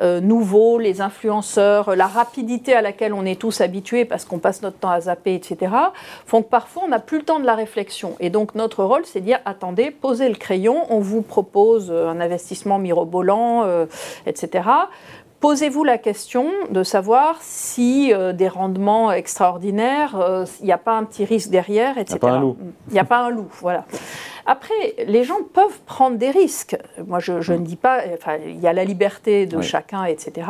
euh, 0.00 0.20
nouveaux, 0.20 0.78
les 0.78 1.00
influenceurs, 1.00 1.96
la 1.96 2.06
rapidité 2.06 2.74
à 2.74 2.82
laquelle 2.82 3.12
on 3.12 3.24
est 3.24 3.38
tous 3.38 3.60
habitués 3.60 4.04
parce 4.04 4.24
qu'on 4.24 4.38
passe 4.38 4.62
notre 4.62 4.78
temps 4.78 4.90
à 4.90 5.00
zapper, 5.00 5.34
etc., 5.34 5.72
font 6.24 6.42
que 6.42 6.48
parfois 6.48 6.84
on 6.84 6.88
n'a 6.88 7.00
plus 7.00 7.18
le 7.18 7.24
temps 7.24 7.40
de 7.40 7.46
la 7.46 7.54
réflexion. 7.54 8.14
Et 8.20 8.30
donc 8.30 8.54
notre 8.54 8.84
rôle, 8.84 9.04
c'est 9.04 9.20
de 9.20 9.24
dire 9.24 9.40
attendez, 9.44 9.90
posez 9.90 10.28
le 10.28 10.36
crayon, 10.36 10.86
on 10.90 11.00
vous 11.00 11.22
propose 11.22 11.90
euh, 11.90 12.08
un 12.08 12.20
investissement 12.20 12.78
mirobolant, 12.78 13.64
euh, 13.64 13.86
etc. 14.26 14.68
Posez-vous 15.40 15.84
la 15.84 15.98
question 15.98 16.50
de 16.70 16.82
savoir 16.82 17.36
si 17.40 18.12
des 18.34 18.48
rendements 18.48 19.12
extraordinaires, 19.12 20.44
il 20.58 20.66
n'y 20.66 20.72
a 20.72 20.78
pas 20.78 20.98
un 20.98 21.04
petit 21.04 21.24
risque 21.24 21.50
derrière, 21.50 21.96
etc. 21.96 22.18
Il 22.20 22.24
n'y 22.24 22.26
a 22.26 22.32
pas 22.32 22.36
un 22.36 22.40
loup. 22.40 22.56
Il 22.88 22.92
n'y 22.94 22.98
a 22.98 23.04
pas 23.04 23.18
un 23.18 23.30
loup, 23.30 23.48
voilà. 23.60 23.84
Après, 24.50 24.94
les 25.06 25.24
gens 25.24 25.42
peuvent 25.52 25.78
prendre 25.84 26.16
des 26.16 26.30
risques. 26.30 26.74
Moi, 27.06 27.18
je, 27.18 27.52
ne 27.52 27.58
dis 27.58 27.76
pas, 27.76 28.00
enfin, 28.14 28.38
il 28.42 28.58
y 28.58 28.66
a 28.66 28.72
la 28.72 28.82
liberté 28.82 29.44
de 29.44 29.60
chacun, 29.60 30.04
etc. 30.06 30.48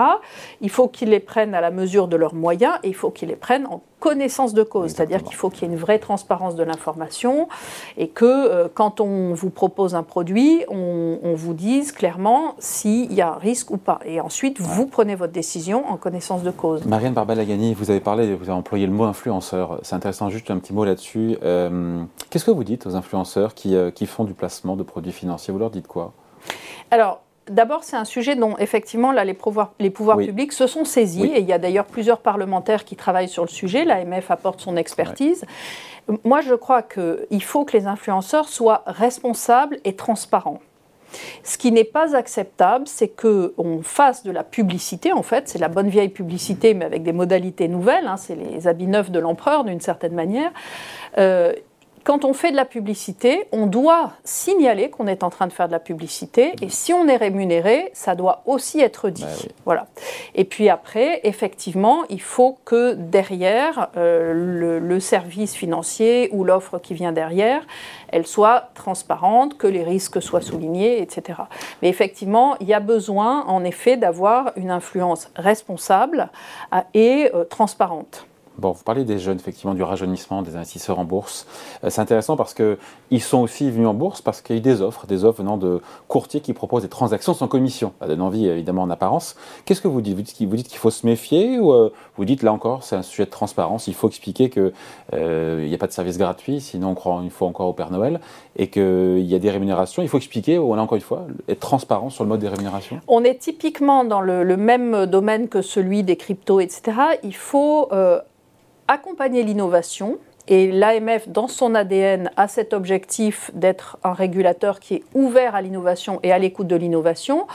Il 0.60 0.70
faut 0.70 0.86
qu'ils 0.86 1.10
les 1.10 1.18
prennent 1.18 1.52
à 1.52 1.60
la 1.60 1.72
mesure 1.72 2.06
de 2.06 2.16
leurs 2.16 2.32
moyens 2.34 2.74
et 2.84 2.88
il 2.90 2.94
faut 2.94 3.10
qu'ils 3.10 3.28
les 3.28 3.34
prennent 3.34 3.66
en 3.66 3.82
connaissance 4.00 4.54
de 4.54 4.62
cause. 4.62 4.92
C'est-à-dire 4.92 5.22
qu'il 5.22 5.34
faut 5.34 5.50
qu'il 5.50 5.62
y 5.62 5.70
ait 5.70 5.74
une 5.74 5.80
vraie 5.80 5.98
transparence 5.98 6.54
de 6.54 6.62
l'information 6.62 7.48
et 7.96 8.08
que 8.08 8.24
euh, 8.24 8.68
quand 8.72 9.00
on 9.00 9.34
vous 9.34 9.50
propose 9.50 9.94
un 9.94 10.02
produit, 10.02 10.64
on, 10.68 11.18
vous 11.34 11.54
dise 11.54 11.92
clairement 11.92 12.54
s'il 12.58 13.12
y 13.12 13.20
a 13.20 13.34
un 13.34 13.38
risque 13.38 13.70
ou 13.70 13.76
pas. 13.76 14.00
Et 14.04 14.20
ensuite, 14.20 14.60
vous 14.60 14.86
prenez 14.86 15.14
votre 15.14 15.32
décision 15.32 15.88
en 15.88 15.96
connaissance 15.96 16.42
de 16.42 16.50
cause. 16.50 16.84
Marianne 16.84 17.12
Barbalagani, 17.12 17.74
vous 17.74 17.90
avez 17.90 18.00
parlé, 18.00 18.34
vous 18.34 18.44
avez 18.44 18.58
employé 18.58 18.86
le 18.86 18.92
mot 18.92 19.04
influenceur. 19.04 19.78
C'est 19.82 19.94
intéressant, 19.94 20.30
juste 20.30 20.50
un 20.50 20.58
petit 20.58 20.72
mot 20.72 20.84
là-dessus. 20.84 21.36
Euh, 21.42 22.02
qu'est-ce 22.30 22.44
que 22.44 22.50
vous 22.50 22.64
dites 22.64 22.86
aux 22.86 22.96
influenceurs 22.96 23.54
qui 23.54 23.76
euh, 23.76 23.90
qui 23.90 24.06
font 24.06 24.24
du 24.24 24.34
placement 24.34 24.76
de 24.76 24.82
produits 24.82 25.12
financiers? 25.12 25.52
Vous 25.52 25.58
leur 25.58 25.70
dites 25.70 25.86
quoi? 25.86 26.12
Alors, 26.90 27.20
D'abord, 27.50 27.84
c'est 27.84 27.96
un 27.96 28.04
sujet 28.04 28.36
dont 28.36 28.56
effectivement 28.58 29.12
là, 29.12 29.24
les 29.24 29.34
pouvoirs, 29.34 29.72
les 29.78 29.90
pouvoirs 29.90 30.18
publics 30.18 30.52
se 30.52 30.66
sont 30.66 30.84
saisis 30.84 31.26
et 31.26 31.40
il 31.40 31.46
y 31.46 31.52
a 31.52 31.58
d'ailleurs 31.58 31.86
plusieurs 31.86 32.20
parlementaires 32.20 32.84
qui 32.84 32.96
travaillent 32.96 33.28
sur 33.28 33.44
le 33.44 33.48
sujet. 33.48 33.84
L'AMF 33.84 34.30
apporte 34.30 34.60
son 34.60 34.76
expertise. 34.76 35.44
Moi, 36.24 36.40
je 36.40 36.54
crois 36.54 36.82
qu'il 36.82 37.42
faut 37.42 37.64
que 37.64 37.76
les 37.76 37.86
influenceurs 37.86 38.48
soient 38.48 38.82
responsables 38.86 39.78
et 39.84 39.94
transparents. 39.94 40.60
Ce 41.42 41.56
qui 41.56 41.72
n'est 41.72 41.84
pas 41.84 42.14
acceptable, 42.14 42.86
c'est 42.86 43.08
qu'on 43.08 43.80
fasse 43.82 44.24
de 44.24 44.30
la 44.30 44.44
publicité, 44.44 45.12
en 45.12 45.22
fait, 45.22 45.48
c'est 45.48 45.58
la 45.58 45.68
bonne 45.68 45.88
vieille 45.88 46.10
publicité, 46.10 46.74
mais 46.74 46.84
avec 46.84 47.02
des 47.02 47.12
modalités 47.12 47.68
nouvelles, 47.68 48.06
hein, 48.06 48.16
c'est 48.16 48.34
les 48.34 48.68
habits 48.68 48.86
neufs 48.86 49.10
de 49.10 49.18
l'empereur 49.18 49.64
d'une 49.64 49.80
certaine 49.80 50.14
manière. 50.14 50.50
Euh, 51.16 51.52
quand 52.08 52.24
on 52.24 52.32
fait 52.32 52.52
de 52.52 52.56
la 52.56 52.64
publicité, 52.64 53.48
on 53.52 53.66
doit 53.66 54.12
signaler 54.24 54.88
qu'on 54.88 55.06
est 55.06 55.22
en 55.22 55.28
train 55.28 55.46
de 55.46 55.52
faire 55.52 55.66
de 55.66 55.72
la 55.72 55.78
publicité. 55.78 56.54
Et 56.62 56.70
si 56.70 56.94
on 56.94 57.06
est 57.06 57.18
rémunéré, 57.18 57.90
ça 57.92 58.14
doit 58.14 58.40
aussi 58.46 58.80
être 58.80 59.10
dit. 59.10 59.24
Bah 59.24 59.52
voilà. 59.66 59.86
Et 60.34 60.46
puis 60.46 60.70
après, 60.70 61.20
effectivement, 61.24 62.04
il 62.08 62.22
faut 62.22 62.56
que 62.64 62.94
derrière, 62.94 63.90
euh, 63.98 64.80
le, 64.80 65.00
service 65.00 65.54
financier 65.54 66.30
ou 66.32 66.44
l'offre 66.44 66.78
qui 66.78 66.94
vient 66.94 67.12
derrière, 67.12 67.60
elle 68.08 68.26
soit 68.26 68.70
transparente, 68.72 69.58
que 69.58 69.66
les 69.66 69.84
risques 69.84 70.22
soient 70.22 70.40
soulignés, 70.40 71.02
etc. 71.02 71.40
Mais 71.82 71.90
effectivement, 71.90 72.56
il 72.60 72.68
y 72.68 72.74
a 72.74 72.80
besoin, 72.80 73.44
en 73.44 73.64
effet, 73.64 73.98
d'avoir 73.98 74.52
une 74.56 74.70
influence 74.70 75.30
responsable 75.36 76.30
euh, 76.72 76.80
et 76.94 77.30
euh, 77.34 77.44
transparente. 77.44 78.26
Bon, 78.58 78.72
vous 78.72 78.82
parlez 78.82 79.04
des 79.04 79.20
jeunes, 79.20 79.38
effectivement, 79.38 79.72
du 79.72 79.84
rajeunissement 79.84 80.42
des 80.42 80.56
investisseurs 80.56 80.98
en 80.98 81.04
bourse. 81.04 81.46
Euh, 81.84 81.90
c'est 81.90 82.00
intéressant 82.00 82.36
parce 82.36 82.54
qu'ils 82.54 83.22
sont 83.22 83.38
aussi 83.38 83.70
venus 83.70 83.86
en 83.86 83.94
bourse 83.94 84.20
parce 84.20 84.40
qu'il 84.40 84.56
y 84.56 84.58
a 84.58 84.60
eu 84.60 84.62
des 84.62 84.82
offres, 84.82 85.06
des 85.06 85.24
offres 85.24 85.42
venant 85.42 85.56
de 85.56 85.80
courtiers 86.08 86.40
qui 86.40 86.52
proposent 86.52 86.82
des 86.82 86.88
transactions 86.88 87.34
sans 87.34 87.46
commission. 87.46 87.92
Ça 88.00 88.08
donne 88.08 88.20
envie, 88.20 88.48
évidemment, 88.48 88.82
en 88.82 88.90
apparence. 88.90 89.36
Qu'est-ce 89.64 89.80
que 89.80 89.86
vous 89.86 90.00
dites? 90.00 90.16
Vous 90.16 90.56
dites 90.56 90.66
qu'il 90.66 90.78
faut 90.78 90.90
se 90.90 91.06
méfier 91.06 91.60
ou 91.60 91.72
euh, 91.72 91.92
vous 92.16 92.24
dites, 92.24 92.42
là 92.42 92.52
encore, 92.52 92.82
c'est 92.82 92.96
un 92.96 93.02
sujet 93.02 93.26
de 93.26 93.30
transparence, 93.30 93.86
il 93.86 93.94
faut 93.94 94.08
expliquer 94.08 94.50
qu'il 94.50 94.72
euh, 95.14 95.68
n'y 95.68 95.74
a 95.74 95.78
pas 95.78 95.86
de 95.86 95.92
service 95.92 96.18
gratuit, 96.18 96.60
sinon 96.60 96.90
on 96.90 96.94
croit 96.94 97.20
une 97.22 97.30
fois 97.30 97.46
encore 97.46 97.68
au 97.68 97.72
Père 97.74 97.92
Noël, 97.92 98.20
et 98.56 98.68
qu'il 98.70 99.20
y 99.20 99.36
a 99.36 99.38
des 99.38 99.50
rémunérations. 99.50 100.02
Il 100.02 100.08
faut 100.08 100.16
expliquer, 100.16 100.56
là 100.56 100.82
encore 100.82 100.96
une 100.96 101.00
fois, 101.00 101.26
être 101.48 101.60
transparent 101.60 102.10
sur 102.10 102.24
le 102.24 102.28
mode 102.28 102.40
des 102.40 102.48
rémunérations? 102.48 103.00
On 103.06 103.22
est 103.22 103.36
typiquement 103.36 104.02
dans 104.02 104.20
le, 104.20 104.56
même 104.56 105.06
domaine 105.06 105.48
que 105.48 105.62
celui 105.62 106.02
des 106.02 106.16
cryptos, 106.16 106.58
etc. 106.58 106.96
Il 107.22 107.36
faut 107.36 107.88
accompagner 108.88 109.42
l'innovation. 109.42 110.18
Et 110.50 110.72
l'AMF, 110.72 111.28
dans 111.28 111.46
son 111.46 111.74
ADN, 111.74 112.30
a 112.36 112.48
cet 112.48 112.72
objectif 112.72 113.50
d'être 113.52 113.98
un 114.02 114.14
régulateur 114.14 114.80
qui 114.80 114.94
est 114.94 115.04
ouvert 115.14 115.54
à 115.54 115.60
l'innovation 115.60 116.20
et 116.22 116.32
à 116.32 116.38
l'écoute 116.38 116.66
de 116.66 116.76
l'innovation. 116.76 117.46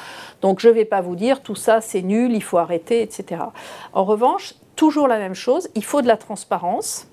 Donc 0.42 0.60
je 0.60 0.70
ne 0.70 0.74
vais 0.74 0.86
pas 0.86 1.02
vous 1.02 1.16
dire 1.16 1.42
tout 1.42 1.56
ça 1.56 1.82
c'est 1.82 2.04
nul, 2.04 2.34
il 2.34 2.44
faut 2.44 2.60
arrêter, 2.60 3.02
etc. 3.02 3.42
En 3.94 4.04
revanche, 4.04 4.54
toujours 4.75 5.08
la 5.08 5.18
même 5.18 5.34
chose, 5.34 5.70
il 5.74 5.84
faut 5.84 6.04
de 6.04 6.08
la 6.08 6.18
transparence, 6.18 7.08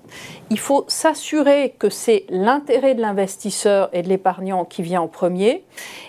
il 0.49 0.59
faut 0.59 0.85
s'assurer 0.87 1.75
que 1.77 1.89
c'est 1.89 2.25
l'intérêt 2.29 2.95
de 2.95 3.01
l'investisseur 3.01 3.89
et 3.93 4.01
de 4.01 4.09
l'épargnant 4.09 4.65
qui 4.65 4.81
vient 4.81 5.01
en 5.01 5.07
premier. 5.07 5.63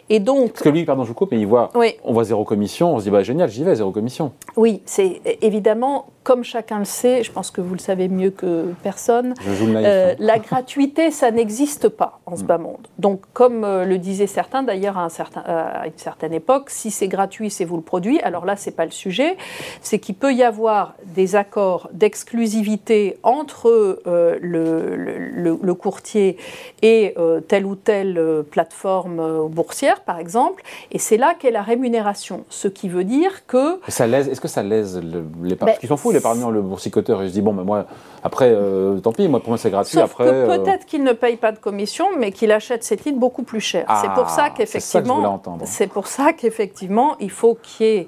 Et 0.08 0.20
donc, 0.20 0.52
Parce 0.52 0.62
que 0.62 0.68
lui, 0.68 0.84
pardon, 0.84 1.04
je 1.04 1.08
vous 1.08 1.14
coupe, 1.14 1.32
mais 1.32 1.40
il 1.40 1.46
voit, 1.46 1.70
on 2.04 2.12
voit 2.12 2.24
zéro 2.24 2.44
commission, 2.44 2.94
on 2.94 2.98
se 2.98 3.04
dit, 3.04 3.10
bah, 3.10 3.22
génial, 3.22 3.48
j'y 3.48 3.64
vais, 3.64 3.74
zéro 3.74 3.92
commission. 3.92 4.32
Oui, 4.56 4.82
c'est 4.84 5.20
évidemment, 5.40 6.06
comme 6.22 6.44
chacun 6.44 6.80
le 6.80 6.84
sait, 6.84 7.22
je 7.22 7.32
pense 7.32 7.50
que 7.50 7.60
vous 7.60 7.74
le 7.74 7.80
savez 7.80 8.08
mieux 8.08 8.30
que 8.30 8.72
personne, 8.82 9.34
euh, 9.46 10.14
la 10.18 10.38
gratuité, 10.38 11.10
ça 11.10 11.30
n'existe 11.30 11.88
pas 11.88 12.20
en 12.26 12.36
ce 12.36 12.42
mm. 12.42 12.46
bas 12.46 12.58
monde. 12.58 12.88
Donc, 12.98 13.22
comme 13.32 13.64
euh, 13.64 13.84
le 13.84 13.98
disaient 13.98 14.26
certains, 14.26 14.62
d'ailleurs, 14.62 14.98
à, 14.98 15.04
un 15.04 15.08
certain, 15.08 15.40
à 15.40 15.86
une 15.86 15.96
certaine 15.96 16.32
époque, 16.32 16.70
si 16.70 16.90
c'est 16.90 17.08
gratuit, 17.08 17.50
c'est 17.50 17.64
vous 17.64 17.76
le 17.76 17.82
produit. 17.82 18.20
Alors 18.20 18.44
là, 18.44 18.56
c'est 18.56 18.76
pas 18.76 18.84
le 18.84 18.90
sujet. 18.90 19.36
C'est 19.80 19.98
qu'il 19.98 20.14
peut 20.14 20.34
y 20.34 20.42
avoir 20.42 20.94
des 21.14 21.36
accords 21.36 21.88
d'exclusivité 21.92 23.18
entre 23.22 23.91
euh, 24.06 24.38
le, 24.40 25.74
courtier 25.74 26.36
et 26.82 27.14
euh, 27.16 27.40
telle 27.40 27.64
ou 27.64 27.74
telle 27.74 28.18
euh, 28.18 28.42
plateforme 28.42 29.48
boursière, 29.48 30.02
par 30.02 30.18
exemple, 30.18 30.62
et 30.90 30.98
c'est 30.98 31.16
là 31.16 31.34
qu'est 31.38 31.50
la 31.50 31.62
rémunération. 31.62 32.44
Ce 32.50 32.68
qui 32.68 32.88
veut 32.88 33.04
dire 33.04 33.46
que... 33.46 33.80
Ça 33.88 34.06
lèse, 34.06 34.28
est-ce 34.28 34.40
que 34.40 34.48
ça 34.48 34.62
lèse 34.62 35.00
les 35.42 35.54
ben, 35.54 35.56
Parce 35.56 35.86
s'en 35.86 35.96
foutent, 35.96 36.14
l'épargnant, 36.14 36.50
le 36.50 36.60
boursicoteur, 36.60 37.22
et 37.22 37.28
je 37.28 37.32
dis, 37.32 37.40
bon, 37.40 37.52
mais 37.52 37.64
moi, 37.64 37.86
après, 38.22 38.54
tant 39.02 39.12
pis, 39.12 39.28
moi, 39.28 39.40
pour 39.40 39.48
moi, 39.48 39.58
c'est 39.58 39.70
gratuit. 39.70 39.98
Sauf 39.98 40.12
après, 40.12 40.26
que 40.26 40.56
peut-être 40.58 40.84
qu'il 40.86 41.02
ne 41.02 41.12
paye 41.12 41.36
pas 41.36 41.52
de 41.52 41.58
commission, 41.58 42.06
mais 42.18 42.32
qu'il 42.32 42.52
achète 42.52 42.84
ses 42.84 42.96
titres 42.96 43.18
beaucoup 43.18 43.42
plus 43.42 43.60
cher. 43.60 43.86
c'est 44.00 44.12
pour 44.12 44.28
ça 44.28 44.44
ah, 44.46 44.50
qu'effectivement... 44.50 45.42
C'est 45.64 45.86
pour 45.86 46.06
ça 46.06 46.32
qu'effectivement, 46.32 47.16
il 47.18 47.30
faut 47.30 47.58
qu'il 47.60 47.86
y 47.86 47.90
ait 47.90 48.06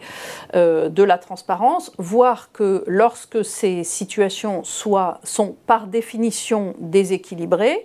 de 0.54 1.02
la 1.02 1.18
transparence, 1.18 1.92
voire 1.98 2.50
que 2.52 2.84
lorsque 2.86 3.44
ces 3.44 3.84
situations 3.84 4.62
soient, 4.64 5.18
sont 5.24 5.54
pas 5.66 5.73
par 5.74 5.88
définition 5.88 6.74
déséquilibré, 6.78 7.84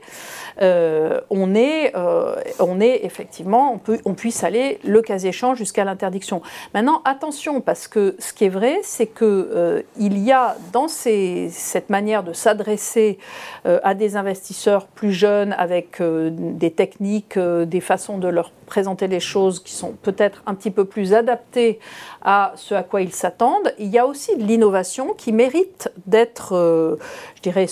euh, 0.61 1.21
on, 1.29 1.55
est, 1.55 1.95
euh, 1.95 2.35
on 2.59 2.81
est 2.81 3.01
effectivement, 3.03 3.81
on, 4.05 4.13
puisse 4.13 4.43
aller 4.43 4.79
le 4.83 5.01
cas 5.01 5.19
échéant 5.19 5.55
jusqu'à 5.55 5.85
l'interdiction. 5.85 6.41
Maintenant, 6.73 7.01
attention, 7.05 7.61
parce 7.61 7.87
que 7.87 8.15
ce 8.19 8.33
qui 8.33 8.45
est 8.45 8.49
vrai, 8.49 8.79
c'est 8.83 9.07
qu'il 9.07 9.25
euh, 9.27 9.81
il 9.97 10.17
y 10.19 10.31
a 10.31 10.57
dans 10.73 10.87
cette 10.87 11.89
manière 11.89 12.23
de 12.23 12.33
s'adresser 12.33 13.19
à 13.65 13.93
des 13.93 14.15
investisseurs 14.15 14.87
plus 14.87 15.11
jeunes 15.11 15.53
avec 15.57 16.01
des 16.01 16.71
techniques, 16.71 17.37
des 17.37 17.81
façons 17.81 18.17
de 18.17 18.27
leur 18.27 18.51
présenter 18.65 19.07
les 19.07 19.19
choses 19.19 19.61
qui 19.63 19.73
sont 19.73 19.93
peut-être 20.01 20.43
un 20.45 20.53
petit 20.53 20.71
peu 20.71 20.85
plus 20.85 21.13
adaptées 21.13 21.79
à 22.21 22.53
ce 22.55 22.75
à 22.75 22.83
quoi 22.83 23.01
ils 23.01 23.13
s'attendent. 23.13 23.73
Il 23.79 23.87
y 23.87 23.97
a 23.97 24.05
aussi 24.05 24.35
de 24.37 24.43
l'innovation 24.43 25.13
qui 25.13 25.31
mérite 25.31 25.89
d'être, 26.05 26.97
je 27.35 27.41
dirais, 27.41 27.67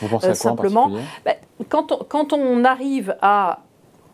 Vous 0.00 0.08
pensez 0.08 0.28
à 0.28 0.34
simplement 0.34 0.90
quand 1.68 2.32
on, 2.32 2.64
arrive 2.64 3.16
à 3.22 3.60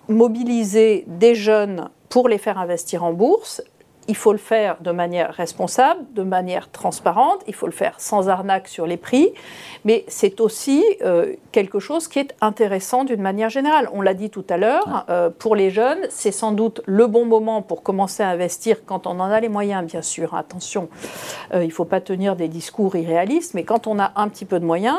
mobiliser 0.08 1.04
des 1.06 1.34
jeunes 1.34 1.88
pour 2.08 2.28
les 2.28 2.38
faire 2.38 2.58
investir 2.58 3.04
en 3.04 3.12
bourse, 3.12 3.62
il 4.10 4.16
faut 4.16 4.32
le 4.32 4.38
faire 4.38 4.78
de 4.80 4.90
manière 4.90 5.32
responsable, 5.32 6.00
de 6.14 6.24
manière 6.24 6.68
transparente, 6.72 7.44
il 7.46 7.54
faut 7.54 7.66
le 7.66 7.72
faire 7.72 7.94
sans 8.00 8.28
arnaque 8.28 8.66
sur 8.66 8.84
les 8.84 8.96
prix, 8.96 9.30
mais 9.84 10.04
c'est 10.08 10.40
aussi 10.40 10.84
euh, 11.02 11.36
quelque 11.52 11.78
chose 11.78 12.08
qui 12.08 12.18
est 12.18 12.34
intéressant 12.40 13.04
d'une 13.04 13.22
manière 13.22 13.50
générale. 13.50 13.88
On 13.92 14.02
l'a 14.02 14.14
dit 14.14 14.28
tout 14.28 14.44
à 14.48 14.56
l'heure, 14.56 15.06
euh, 15.10 15.30
pour 15.30 15.54
les 15.54 15.70
jeunes, 15.70 16.00
c'est 16.08 16.32
sans 16.32 16.50
doute 16.50 16.82
le 16.86 17.06
bon 17.06 17.24
moment 17.24 17.62
pour 17.62 17.84
commencer 17.84 18.24
à 18.24 18.30
investir 18.30 18.84
quand 18.84 19.06
on 19.06 19.20
en 19.20 19.30
a 19.30 19.38
les 19.38 19.48
moyens, 19.48 19.86
bien 19.86 20.02
sûr. 20.02 20.34
Attention, 20.34 20.88
euh, 21.54 21.62
il 21.62 21.68
ne 21.68 21.72
faut 21.72 21.84
pas 21.84 22.00
tenir 22.00 22.34
des 22.34 22.48
discours 22.48 22.96
irréalistes, 22.96 23.54
mais 23.54 23.62
quand 23.62 23.86
on 23.86 24.00
a 24.00 24.10
un 24.16 24.28
petit 24.28 24.44
peu 24.44 24.58
de 24.58 24.64
moyens, 24.64 24.98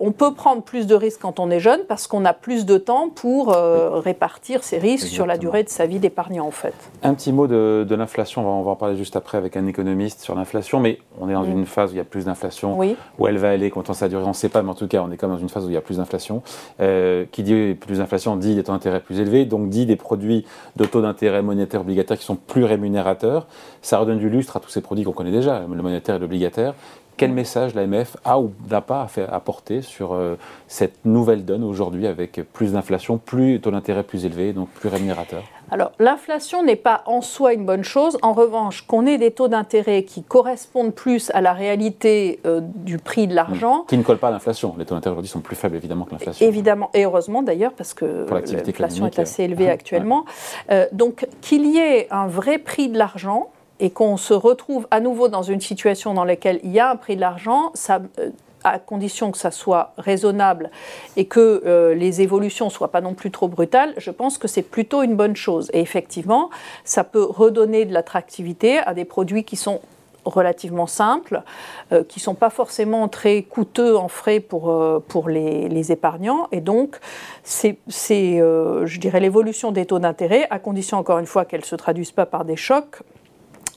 on 0.00 0.10
peut 0.12 0.34
prendre 0.34 0.62
plus 0.62 0.86
de 0.86 0.94
risques 0.94 1.20
quand 1.20 1.38
on 1.38 1.50
est 1.50 1.60
jeune 1.60 1.82
parce 1.88 2.06
qu'on 2.06 2.24
a 2.24 2.32
plus 2.32 2.66
de 2.66 2.78
temps 2.78 3.08
pour 3.08 3.54
répartir 3.54 4.64
ces 4.64 4.78
risques 4.78 5.06
sur 5.06 5.26
la 5.26 5.38
durée 5.38 5.62
de 5.62 5.68
sa 5.68 5.86
vie 5.86 5.98
d'épargnant, 5.98 6.46
en 6.46 6.50
fait. 6.50 6.74
Un 7.02 7.14
petit 7.14 7.32
mot 7.32 7.46
de, 7.46 7.86
de 7.88 7.94
l'inflation 7.94 8.31
on 8.36 8.62
va, 8.62 8.70
en 8.70 8.76
parler 8.76 8.96
juste 8.96 9.16
après 9.16 9.38
avec 9.38 9.56
un 9.56 9.66
économiste 9.66 10.20
sur 10.20 10.34
l'inflation, 10.34 10.80
mais 10.80 10.98
on 11.20 11.28
est 11.28 11.32
dans 11.32 11.44
une 11.44 11.66
phase 11.66 11.90
où 11.90 11.94
il 11.94 11.98
y 11.98 12.00
a 12.00 12.04
plus 12.04 12.26
d'inflation. 12.26 12.78
Où 13.18 13.26
elle 13.26 13.38
va 13.38 13.50
aller, 13.50 13.70
quand 13.70 13.92
ça 13.92 14.06
va 14.06 14.08
durer, 14.08 14.24
on 14.24 14.28
ne 14.28 14.32
sait 14.32 14.48
pas, 14.48 14.62
mais 14.62 14.70
en 14.70 14.74
tout 14.74 14.88
cas, 14.88 15.02
on 15.02 15.10
est 15.10 15.20
même 15.22 15.32
dans 15.32 15.38
une 15.38 15.48
phase 15.48 15.64
où 15.64 15.70
il 15.70 15.74
y 15.74 15.76
a 15.76 15.80
plus 15.80 15.98
d'inflation. 15.98 16.42
Euh, 16.80 17.24
qui 17.30 17.42
dit 17.42 17.74
plus 17.74 17.98
d'inflation 17.98 18.36
dit 18.36 18.54
des 18.54 18.62
taux 18.62 18.72
d'intérêt 18.72 19.00
plus 19.00 19.20
élevés, 19.20 19.44
donc 19.44 19.68
dit 19.68 19.86
des 19.86 19.96
produits 19.96 20.44
de 20.76 20.84
taux 20.84 21.02
d'intérêt 21.02 21.42
monétaire 21.42 21.80
obligataire 21.80 22.18
qui 22.18 22.24
sont 22.24 22.36
plus 22.36 22.64
rémunérateurs. 22.64 23.46
Ça 23.82 23.98
redonne 23.98 24.18
du 24.18 24.28
lustre 24.28 24.56
à 24.56 24.60
tous 24.60 24.70
ces 24.70 24.80
produits 24.80 25.04
qu'on 25.04 25.12
connaît 25.12 25.32
déjà, 25.32 25.60
le 25.60 25.82
monétaire 25.82 26.16
et 26.16 26.18
l'obligataire. 26.18 26.74
Quel 27.16 27.32
message 27.32 27.74
l'AMF 27.74 28.16
a 28.24 28.40
ou 28.40 28.52
n'a 28.70 28.80
pas 28.80 29.06
apporté 29.30 29.82
sur 29.82 30.14
euh, 30.14 30.36
cette 30.66 31.04
nouvelle 31.04 31.44
donne 31.44 31.62
aujourd'hui 31.62 32.06
avec 32.06 32.40
plus 32.52 32.72
d'inflation, 32.72 33.18
plus 33.18 33.60
taux 33.60 33.70
d'intérêt 33.70 34.02
plus 34.02 34.24
élevé, 34.24 34.52
donc 34.52 34.68
plus 34.70 34.88
rémunérateur 34.88 35.42
alors, 35.72 35.92
l'inflation 35.98 36.62
n'est 36.62 36.76
pas 36.76 37.02
en 37.06 37.22
soi 37.22 37.54
une 37.54 37.64
bonne 37.64 37.82
chose. 37.82 38.18
En 38.20 38.34
revanche, 38.34 38.82
qu'on 38.86 39.06
ait 39.06 39.16
des 39.16 39.30
taux 39.30 39.48
d'intérêt 39.48 40.02
qui 40.02 40.22
correspondent 40.22 40.92
plus 40.92 41.30
à 41.30 41.40
la 41.40 41.54
réalité 41.54 42.40
euh, 42.44 42.60
du 42.62 42.98
prix 42.98 43.26
de 43.26 43.34
l'argent. 43.34 43.86
Qui 43.88 43.96
ne 43.96 44.02
collent 44.02 44.18
pas 44.18 44.28
à 44.28 44.32
l'inflation. 44.32 44.74
Les 44.76 44.84
taux 44.84 44.94
d'intérêt 44.94 45.14
aujourd'hui 45.14 45.30
sont 45.30 45.40
plus 45.40 45.56
faibles, 45.56 45.76
évidemment, 45.76 46.04
que 46.04 46.10
l'inflation. 46.10 46.46
Évidemment, 46.46 46.90
et 46.92 47.06
heureusement 47.06 47.42
d'ailleurs, 47.42 47.72
parce 47.72 47.94
que 47.94 48.26
l'inflation 48.28 49.06
est 49.06 49.18
assez 49.18 49.44
élevée 49.44 49.70
actuellement. 49.70 50.26
Euh, 50.70 50.86
donc, 50.92 51.26
qu'il 51.40 51.64
y 51.64 51.78
ait 51.78 52.06
un 52.10 52.26
vrai 52.26 52.58
prix 52.58 52.90
de 52.90 52.98
l'argent 52.98 53.48
et 53.80 53.88
qu'on 53.88 54.18
se 54.18 54.34
retrouve 54.34 54.86
à 54.90 55.00
nouveau 55.00 55.28
dans 55.28 55.42
une 55.42 55.62
situation 55.62 56.12
dans 56.12 56.24
laquelle 56.24 56.60
il 56.64 56.72
y 56.72 56.80
a 56.80 56.90
un 56.90 56.96
prix 56.96 57.16
de 57.16 57.22
l'argent, 57.22 57.70
ça 57.72 58.02
euh, 58.18 58.28
à 58.64 58.78
condition 58.78 59.30
que 59.30 59.38
ça 59.38 59.50
soit 59.50 59.92
raisonnable 59.98 60.70
et 61.16 61.26
que 61.26 61.62
euh, 61.66 61.94
les 61.94 62.20
évolutions 62.20 62.70
soient 62.70 62.90
pas 62.90 63.00
non 63.00 63.14
plus 63.14 63.30
trop 63.30 63.48
brutales, 63.48 63.94
je 63.96 64.10
pense 64.10 64.38
que 64.38 64.48
c'est 64.48 64.62
plutôt 64.62 65.02
une 65.02 65.16
bonne 65.16 65.36
chose. 65.36 65.70
Et 65.72 65.80
effectivement, 65.80 66.50
ça 66.84 67.04
peut 67.04 67.24
redonner 67.24 67.84
de 67.84 67.92
l'attractivité 67.92 68.78
à 68.78 68.94
des 68.94 69.04
produits 69.04 69.44
qui 69.44 69.56
sont 69.56 69.80
relativement 70.24 70.86
simples, 70.86 71.42
euh, 71.90 72.04
qui 72.04 72.20
ne 72.20 72.22
sont 72.22 72.34
pas 72.34 72.50
forcément 72.50 73.08
très 73.08 73.42
coûteux 73.42 73.96
en 73.96 74.06
frais 74.06 74.38
pour, 74.38 74.70
euh, 74.70 75.00
pour 75.06 75.28
les, 75.28 75.68
les, 75.68 75.90
épargnants. 75.90 76.46
Et 76.52 76.60
donc, 76.60 76.98
c'est, 77.42 77.76
je 77.88 78.98
dirais, 79.00 79.18
l'évolution 79.18 79.72
des 79.72 79.84
taux 79.84 79.98
d'intérêt, 79.98 80.46
à 80.50 80.60
condition 80.60 80.98
encore 80.98 81.18
une 81.18 81.26
fois 81.26 81.44
qu'elle 81.44 81.62
ne 81.62 81.66
se 81.66 81.74
traduise 81.74 82.12
pas 82.12 82.26
par 82.26 82.44
des 82.44 82.56
chocs, 82.56 83.02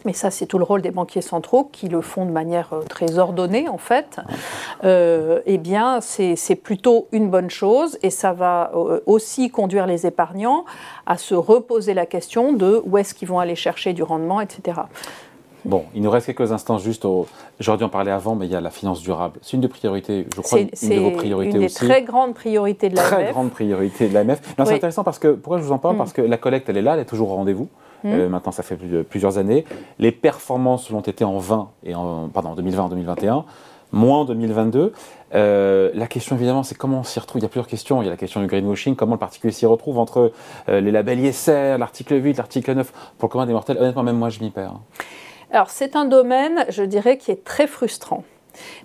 mais 0.05 0.13
ça 0.13 0.31
c'est 0.31 0.45
tout 0.45 0.57
le 0.57 0.63
rôle 0.63 0.81
des 0.81 0.91
banquiers 0.91 1.21
centraux 1.21 1.65
qui 1.71 1.87
le 1.87 2.01
font 2.01 2.25
de 2.25 2.31
manière 2.31 2.73
euh, 2.73 2.81
très 2.81 3.17
ordonnée 3.17 3.67
en 3.67 3.77
fait, 3.77 4.19
euh, 4.83 5.41
eh 5.45 5.57
bien 5.57 5.99
c'est 6.01 6.55
plutôt 6.55 7.07
une 7.11 7.29
bonne 7.29 7.49
chose 7.49 7.97
et 8.03 8.09
ça 8.09 8.33
va 8.33 8.71
euh, 8.75 9.01
aussi 9.05 9.49
conduire 9.49 9.87
les 9.87 10.05
épargnants 10.05 10.65
à 11.05 11.17
se 11.17 11.35
reposer 11.35 11.93
la 11.93 12.05
question 12.05 12.53
de 12.53 12.81
où 12.85 12.97
est-ce 12.97 13.13
qu'ils 13.13 13.27
vont 13.27 13.39
aller 13.39 13.55
chercher 13.55 13.93
du 13.93 14.03
rendement, 14.03 14.41
etc. 14.41 14.81
Bon, 15.65 15.85
il 15.95 16.03
nous 16.03 16.11
reste 16.11 16.27
quelques 16.27 16.51
instants 16.51 16.77
juste 16.77 17.05
au. 17.05 17.25
J'aurais 17.59 17.79
dû 17.79 17.83
en 17.83 17.89
parler 17.89 18.11
avant, 18.11 18.35
mais 18.35 18.45
il 18.45 18.51
y 18.51 18.55
a 18.55 18.61
la 18.61 18.69
finance 18.69 19.01
durable. 19.01 19.39
C'est 19.41 19.53
une 19.53 19.61
des 19.61 19.67
priorités, 19.67 20.27
je 20.35 20.41
crois, 20.41 20.59
une, 20.59 20.67
de 20.67 20.99
vos 20.99 21.11
priorités 21.11 21.57
aussi. 21.57 21.69
C'est 21.69 21.85
une 21.85 21.87
des 21.87 21.93
très 21.93 22.03
grandes 22.03 22.35
priorités 22.35 22.89
de 22.89 22.95
l'AMF. 22.95 23.09
Très 23.09 23.31
grande 23.31 23.49
priorité 23.49 24.07
de 24.07 24.13
l'AMF. 24.13 24.41
C'est 24.55 24.61
intéressant 24.61 25.03
parce 25.03 25.17
que, 25.17 25.29
pourquoi 25.29 25.57
je 25.57 25.63
vous 25.63 25.71
en 25.71 25.79
parle? 25.79 25.95
Mm. 25.95 25.97
Parce 25.97 26.13
que 26.13 26.21
la 26.21 26.37
collecte, 26.37 26.69
elle 26.69 26.77
est 26.77 26.83
là, 26.83 26.93
elle 26.93 26.99
est 26.99 27.05
toujours 27.05 27.31
au 27.31 27.35
rendez-vous. 27.35 27.67
Euh, 28.05 28.29
maintenant, 28.29 28.51
ça 28.51 28.63
fait 28.63 28.77
plusieurs 29.03 29.37
années. 29.37 29.65
Les 29.99 30.11
performances 30.11 30.89
l'ont 30.89 31.01
été 31.01 31.23
en 31.23 31.37
20 31.37 31.69
et 31.83 31.95
en, 31.95 32.29
pardon, 32.29 32.49
en 32.49 32.55
2020 32.55 32.83
en 32.83 32.89
2021 32.89 33.45
moins 33.91 34.19
en 34.19 34.25
2022. 34.25 34.93
Euh, 35.33 35.91
la 35.93 36.07
question 36.07 36.35
évidemment, 36.35 36.63
c'est 36.63 36.75
comment 36.75 36.99
on 36.99 37.03
s'y 37.03 37.19
retrouve. 37.19 37.39
Il 37.39 37.43
y 37.43 37.45
a 37.45 37.49
plusieurs 37.49 37.67
questions. 37.67 38.01
Il 38.01 38.05
y 38.05 38.07
a 38.07 38.11
la 38.11 38.17
question 38.17 38.41
du 38.41 38.47
greenwashing, 38.47 38.95
comment 38.95 39.13
le 39.13 39.19
particulier 39.19 39.53
s'y 39.53 39.65
retrouve 39.65 39.97
entre 39.97 40.31
euh, 40.69 40.81
les 40.81 40.91
labels 40.91 41.19
ISR, 41.19 41.77
l'article 41.79 42.23
8, 42.23 42.37
l'article 42.37 42.73
9. 42.73 42.91
Pour 43.17 43.27
le 43.27 43.31
commun 43.31 43.45
des 43.45 43.53
mortels, 43.53 43.77
honnêtement, 43.77 44.03
même 44.03 44.17
moi, 44.17 44.29
je 44.29 44.39
m'y 44.41 44.51
perds. 44.51 44.75
Alors 45.51 45.69
c'est 45.69 45.95
un 45.95 46.05
domaine, 46.05 46.65
je 46.69 46.83
dirais, 46.83 47.17
qui 47.17 47.31
est 47.31 47.43
très 47.43 47.67
frustrant. 47.67 48.23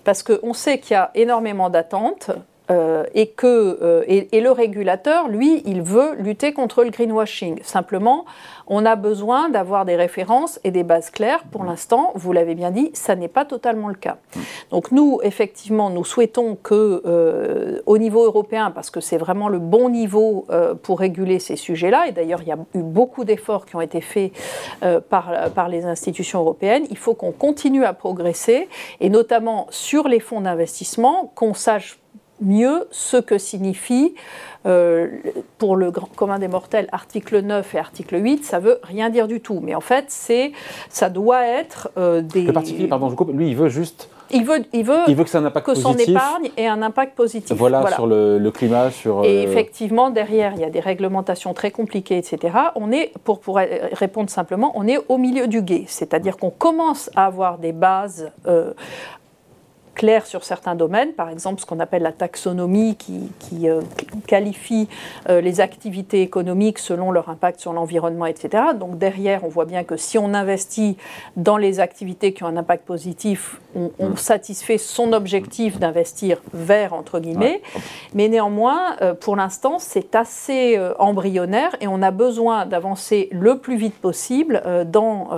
Parce 0.03 0.23
qu'on 0.23 0.53
sait 0.53 0.79
qu'il 0.79 0.95
y 0.95 0.97
a 0.97 1.11
énormément 1.15 1.69
d'attentes, 1.69 2.31
euh, 2.71 3.03
et 3.13 3.27
que 3.27 3.79
euh, 3.81 4.03
et, 4.07 4.39
le 4.39 4.51
régulateur, 4.51 5.27
lui, 5.27 5.61
il 5.65 5.81
veut 5.81 6.15
lutter 6.17 6.53
contre 6.53 6.83
le 6.83 6.89
greenwashing. 6.89 7.59
Simplement, 7.63 8.25
on 8.67 8.85
a 8.85 8.95
besoin 8.95 9.49
d'avoir 9.49 9.83
des 9.83 9.95
références 9.95 10.59
et 10.63 10.71
des 10.71 10.83
bases 10.83 11.09
claires. 11.09 11.43
Pour 11.51 11.65
l'instant, 11.65 12.11
vous 12.15 12.31
l'avez 12.31 12.55
bien 12.55 12.71
dit, 12.71 12.89
ça 12.93 13.15
n'est 13.15 13.27
pas 13.27 13.43
totalement 13.45 13.89
le 13.89 13.95
cas. 13.95 14.17
Donc 14.69 14.91
nous, 14.91 15.19
effectivement, 15.23 15.89
nous 15.89 16.05
souhaitons 16.05 16.55
que, 16.55 17.01
euh, 17.05 17.81
au 17.85 17.97
niveau 17.97 18.23
européen, 18.23 18.71
parce 18.71 18.89
que 18.89 19.01
c'est 19.01 19.17
vraiment 19.17 19.49
le 19.49 19.59
bon 19.59 19.89
niveau 19.89 20.47
pour 20.83 20.99
réguler 20.99 21.39
ces 21.39 21.55
sujets-là, 21.55 22.07
et 22.07 22.11
d'ailleurs, 22.11 22.41
il 22.41 22.47
y 22.47 22.51
a 22.51 22.57
eu 22.73 22.81
beaucoup 22.81 23.25
d'efforts 23.25 23.65
qui 23.65 23.75
ont 23.75 23.81
été 23.81 24.01
faits 24.01 24.31
par, 25.09 25.51
par 25.53 25.67
les 25.67 25.85
institutions 25.85 26.39
européennes, 26.39 26.85
il 26.89 26.97
faut 26.97 27.13
qu'on 27.13 27.31
continue 27.31 27.83
à 27.83 27.93
progresser, 27.93 28.69
et 28.99 29.09
notamment 29.09 29.67
sur 29.69 30.07
les 30.07 30.19
fonds 30.19 30.41
d'investissement, 30.41 31.31
qu'on 31.35 31.53
sache 31.53 32.00
mieux 32.41 32.87
ce 32.91 33.17
que 33.17 33.37
signifie, 33.37 34.13
euh, 34.67 35.07
pour 35.57 35.75
le 35.75 35.89
grand 35.89 36.09
commun 36.15 36.37
des 36.37 36.47
mortels, 36.47 36.87
article 36.91 37.39
9 37.39 37.73
et 37.73 37.79
article 37.79 38.21
8, 38.23 38.45
ça 38.45 38.59
veut 38.59 38.79
rien 38.83 39.09
dire 39.09 39.27
du 39.27 39.41
tout. 39.41 39.59
Mais 39.61 39.73
en 39.73 39.81
fait, 39.81 40.05
c'est, 40.09 40.51
ça 40.89 41.09
doit 41.09 41.45
être 41.45 41.89
euh, 41.97 42.21
des... 42.21 42.43
Le 42.43 42.53
particulier, 42.53 42.87
pardon, 42.87 43.09
je 43.09 43.15
coupe, 43.15 43.31
lui, 43.33 43.49
il 43.49 43.55
veut 43.55 43.69
juste... 43.69 44.09
Il 44.33 44.45
veut, 44.45 44.63
il 44.71 44.85
veut, 44.85 44.99
il 45.09 45.15
veut 45.15 45.25
que, 45.25 45.29
ça 45.29 45.39
un 45.39 45.49
que 45.49 45.73
son 45.73 45.93
épargne 45.97 46.51
ait 46.55 46.67
un 46.67 46.81
impact 46.81 47.15
positif. 47.15 47.57
Voilà, 47.57 47.85
sur 47.91 48.07
le, 48.07 48.49
climat, 48.51 48.89
sur... 48.89 49.25
Et 49.25 49.39
euh, 49.39 49.49
effectivement, 49.49 50.09
derrière, 50.09 50.53
il 50.53 50.61
y 50.61 50.63
a 50.63 50.69
des 50.69 50.79
réglementations 50.79 51.53
très 51.53 51.71
compliquées, 51.71 52.17
etc. 52.17 52.57
On 52.75 52.93
est, 52.93 53.11
pour, 53.25 53.41
pour 53.41 53.57
répondre 53.57 54.29
simplement, 54.29 54.71
on 54.75 54.87
est 54.87 54.99
au 55.09 55.17
milieu 55.17 55.47
du 55.47 55.61
guet. 55.61 55.83
C'est-à-dire 55.87 56.37
qu'on 56.37 56.49
commence 56.49 57.09
à 57.15 57.25
avoir 57.25 57.57
des 57.57 57.73
bases 57.73 58.31
clair 59.95 60.25
sur 60.25 60.43
certains 60.43 60.75
domaines, 60.75 61.13
par 61.13 61.29
exemple 61.29 61.59
ce 61.59 61.65
qu'on 61.65 61.79
appelle 61.79 62.03
la 62.03 62.11
taxonomie 62.11 62.95
qui, 62.95 63.69
euh, 63.69 63.81
qualifie 64.27 64.87
euh, 65.29 65.41
les 65.41 65.59
activités 65.59 66.21
économiques 66.21 66.79
selon 66.79 67.11
leur 67.11 67.29
impact 67.29 67.59
sur 67.59 67.73
l'environnement, 67.73 68.25
etc. 68.25 68.63
Donc 68.79 68.97
derrière, 68.97 69.43
on 69.43 69.49
voit 69.49 69.65
bien 69.65 69.83
que 69.83 69.97
si 69.97 70.17
on 70.17 70.33
investit 70.33 70.97
dans 71.35 71.57
les 71.57 71.79
activités 71.79 72.33
qui 72.33 72.43
ont 72.43 72.47
un 72.47 72.57
impact 72.57 72.85
positif, 72.85 73.59
on, 73.75 73.91
mm. 73.99 74.17
satisfait 74.17 74.77
son 74.77 75.13
objectif 75.13 75.79
d'investir 75.79 76.41
vers, 76.53 76.93
entre 76.93 77.19
guillemets. 77.19 77.61
Mais 78.13 78.29
néanmoins, 78.29 78.95
euh, 79.01 79.13
pour 79.13 79.35
l'instant, 79.35 79.79
c'est 79.79 80.15
assez 80.15 80.79
embryonnaire 80.99 81.75
et 81.81 81.87
on 81.87 82.01
a 82.01 82.11
besoin 82.11 82.65
d'avancer 82.65 83.29
le 83.31 83.57
plus 83.57 83.75
vite 83.75 83.95
possible 83.95 84.61
dans, 84.85 85.29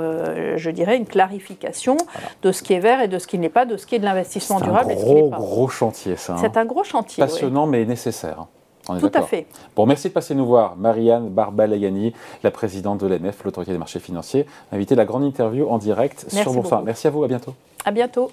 je 0.55 0.69
dirais, 0.69 0.97
une 0.97 1.05
clarification 1.05 1.97
de 2.41 2.51
ce 2.51 2.63
qui 2.63 2.73
est 2.73 2.79
vert 2.79 3.01
et 3.01 3.07
de 3.07 3.19
ce 3.19 3.27
qui 3.27 3.37
n'est 3.37 3.49
pas, 3.49 3.65
de 3.65 3.77
ce 3.77 3.85
qui 3.85 3.95
est 3.95 3.99
de 3.99 4.05
l'investissement 4.05 4.42
c'est 4.43 4.53
un 4.53 4.83
gros, 4.95 5.29
gros 5.29 5.67
chantier, 5.67 6.15
ça. 6.15 6.35
C'est 6.39 6.57
hein. 6.57 6.61
un 6.61 6.65
gros 6.65 6.83
chantier. 6.83 7.23
Passionnant, 7.23 7.65
mais 7.67 7.85
nécessaire. 7.85 8.45
Tout 8.85 9.11
à 9.13 9.21
fait. 9.21 9.47
Bon, 9.75 9.85
merci 9.85 10.09
de 10.09 10.13
passer 10.13 10.35
nous 10.35 10.45
voir. 10.45 10.75
Marianne 10.75 11.29
Barbalayani, 11.29 12.13
la 12.43 12.51
présidente 12.51 12.99
de 12.99 13.07
l'AMF, 13.07 13.43
l'autorité 13.45 13.71
des 13.71 13.77
marchés 13.77 13.99
financiers, 13.99 14.45
invité 14.71 14.95
la 14.95 15.05
grande 15.05 15.23
interview 15.23 15.69
en 15.69 15.77
direct 15.77 16.25
sur 16.29 16.51
Boursin. 16.51 16.81
Merci 16.85 17.07
à 17.07 17.09
vous, 17.09 17.23
à 17.23 17.27
bientôt. 17.27 17.53
À 17.85 17.91
bientôt. 17.91 18.31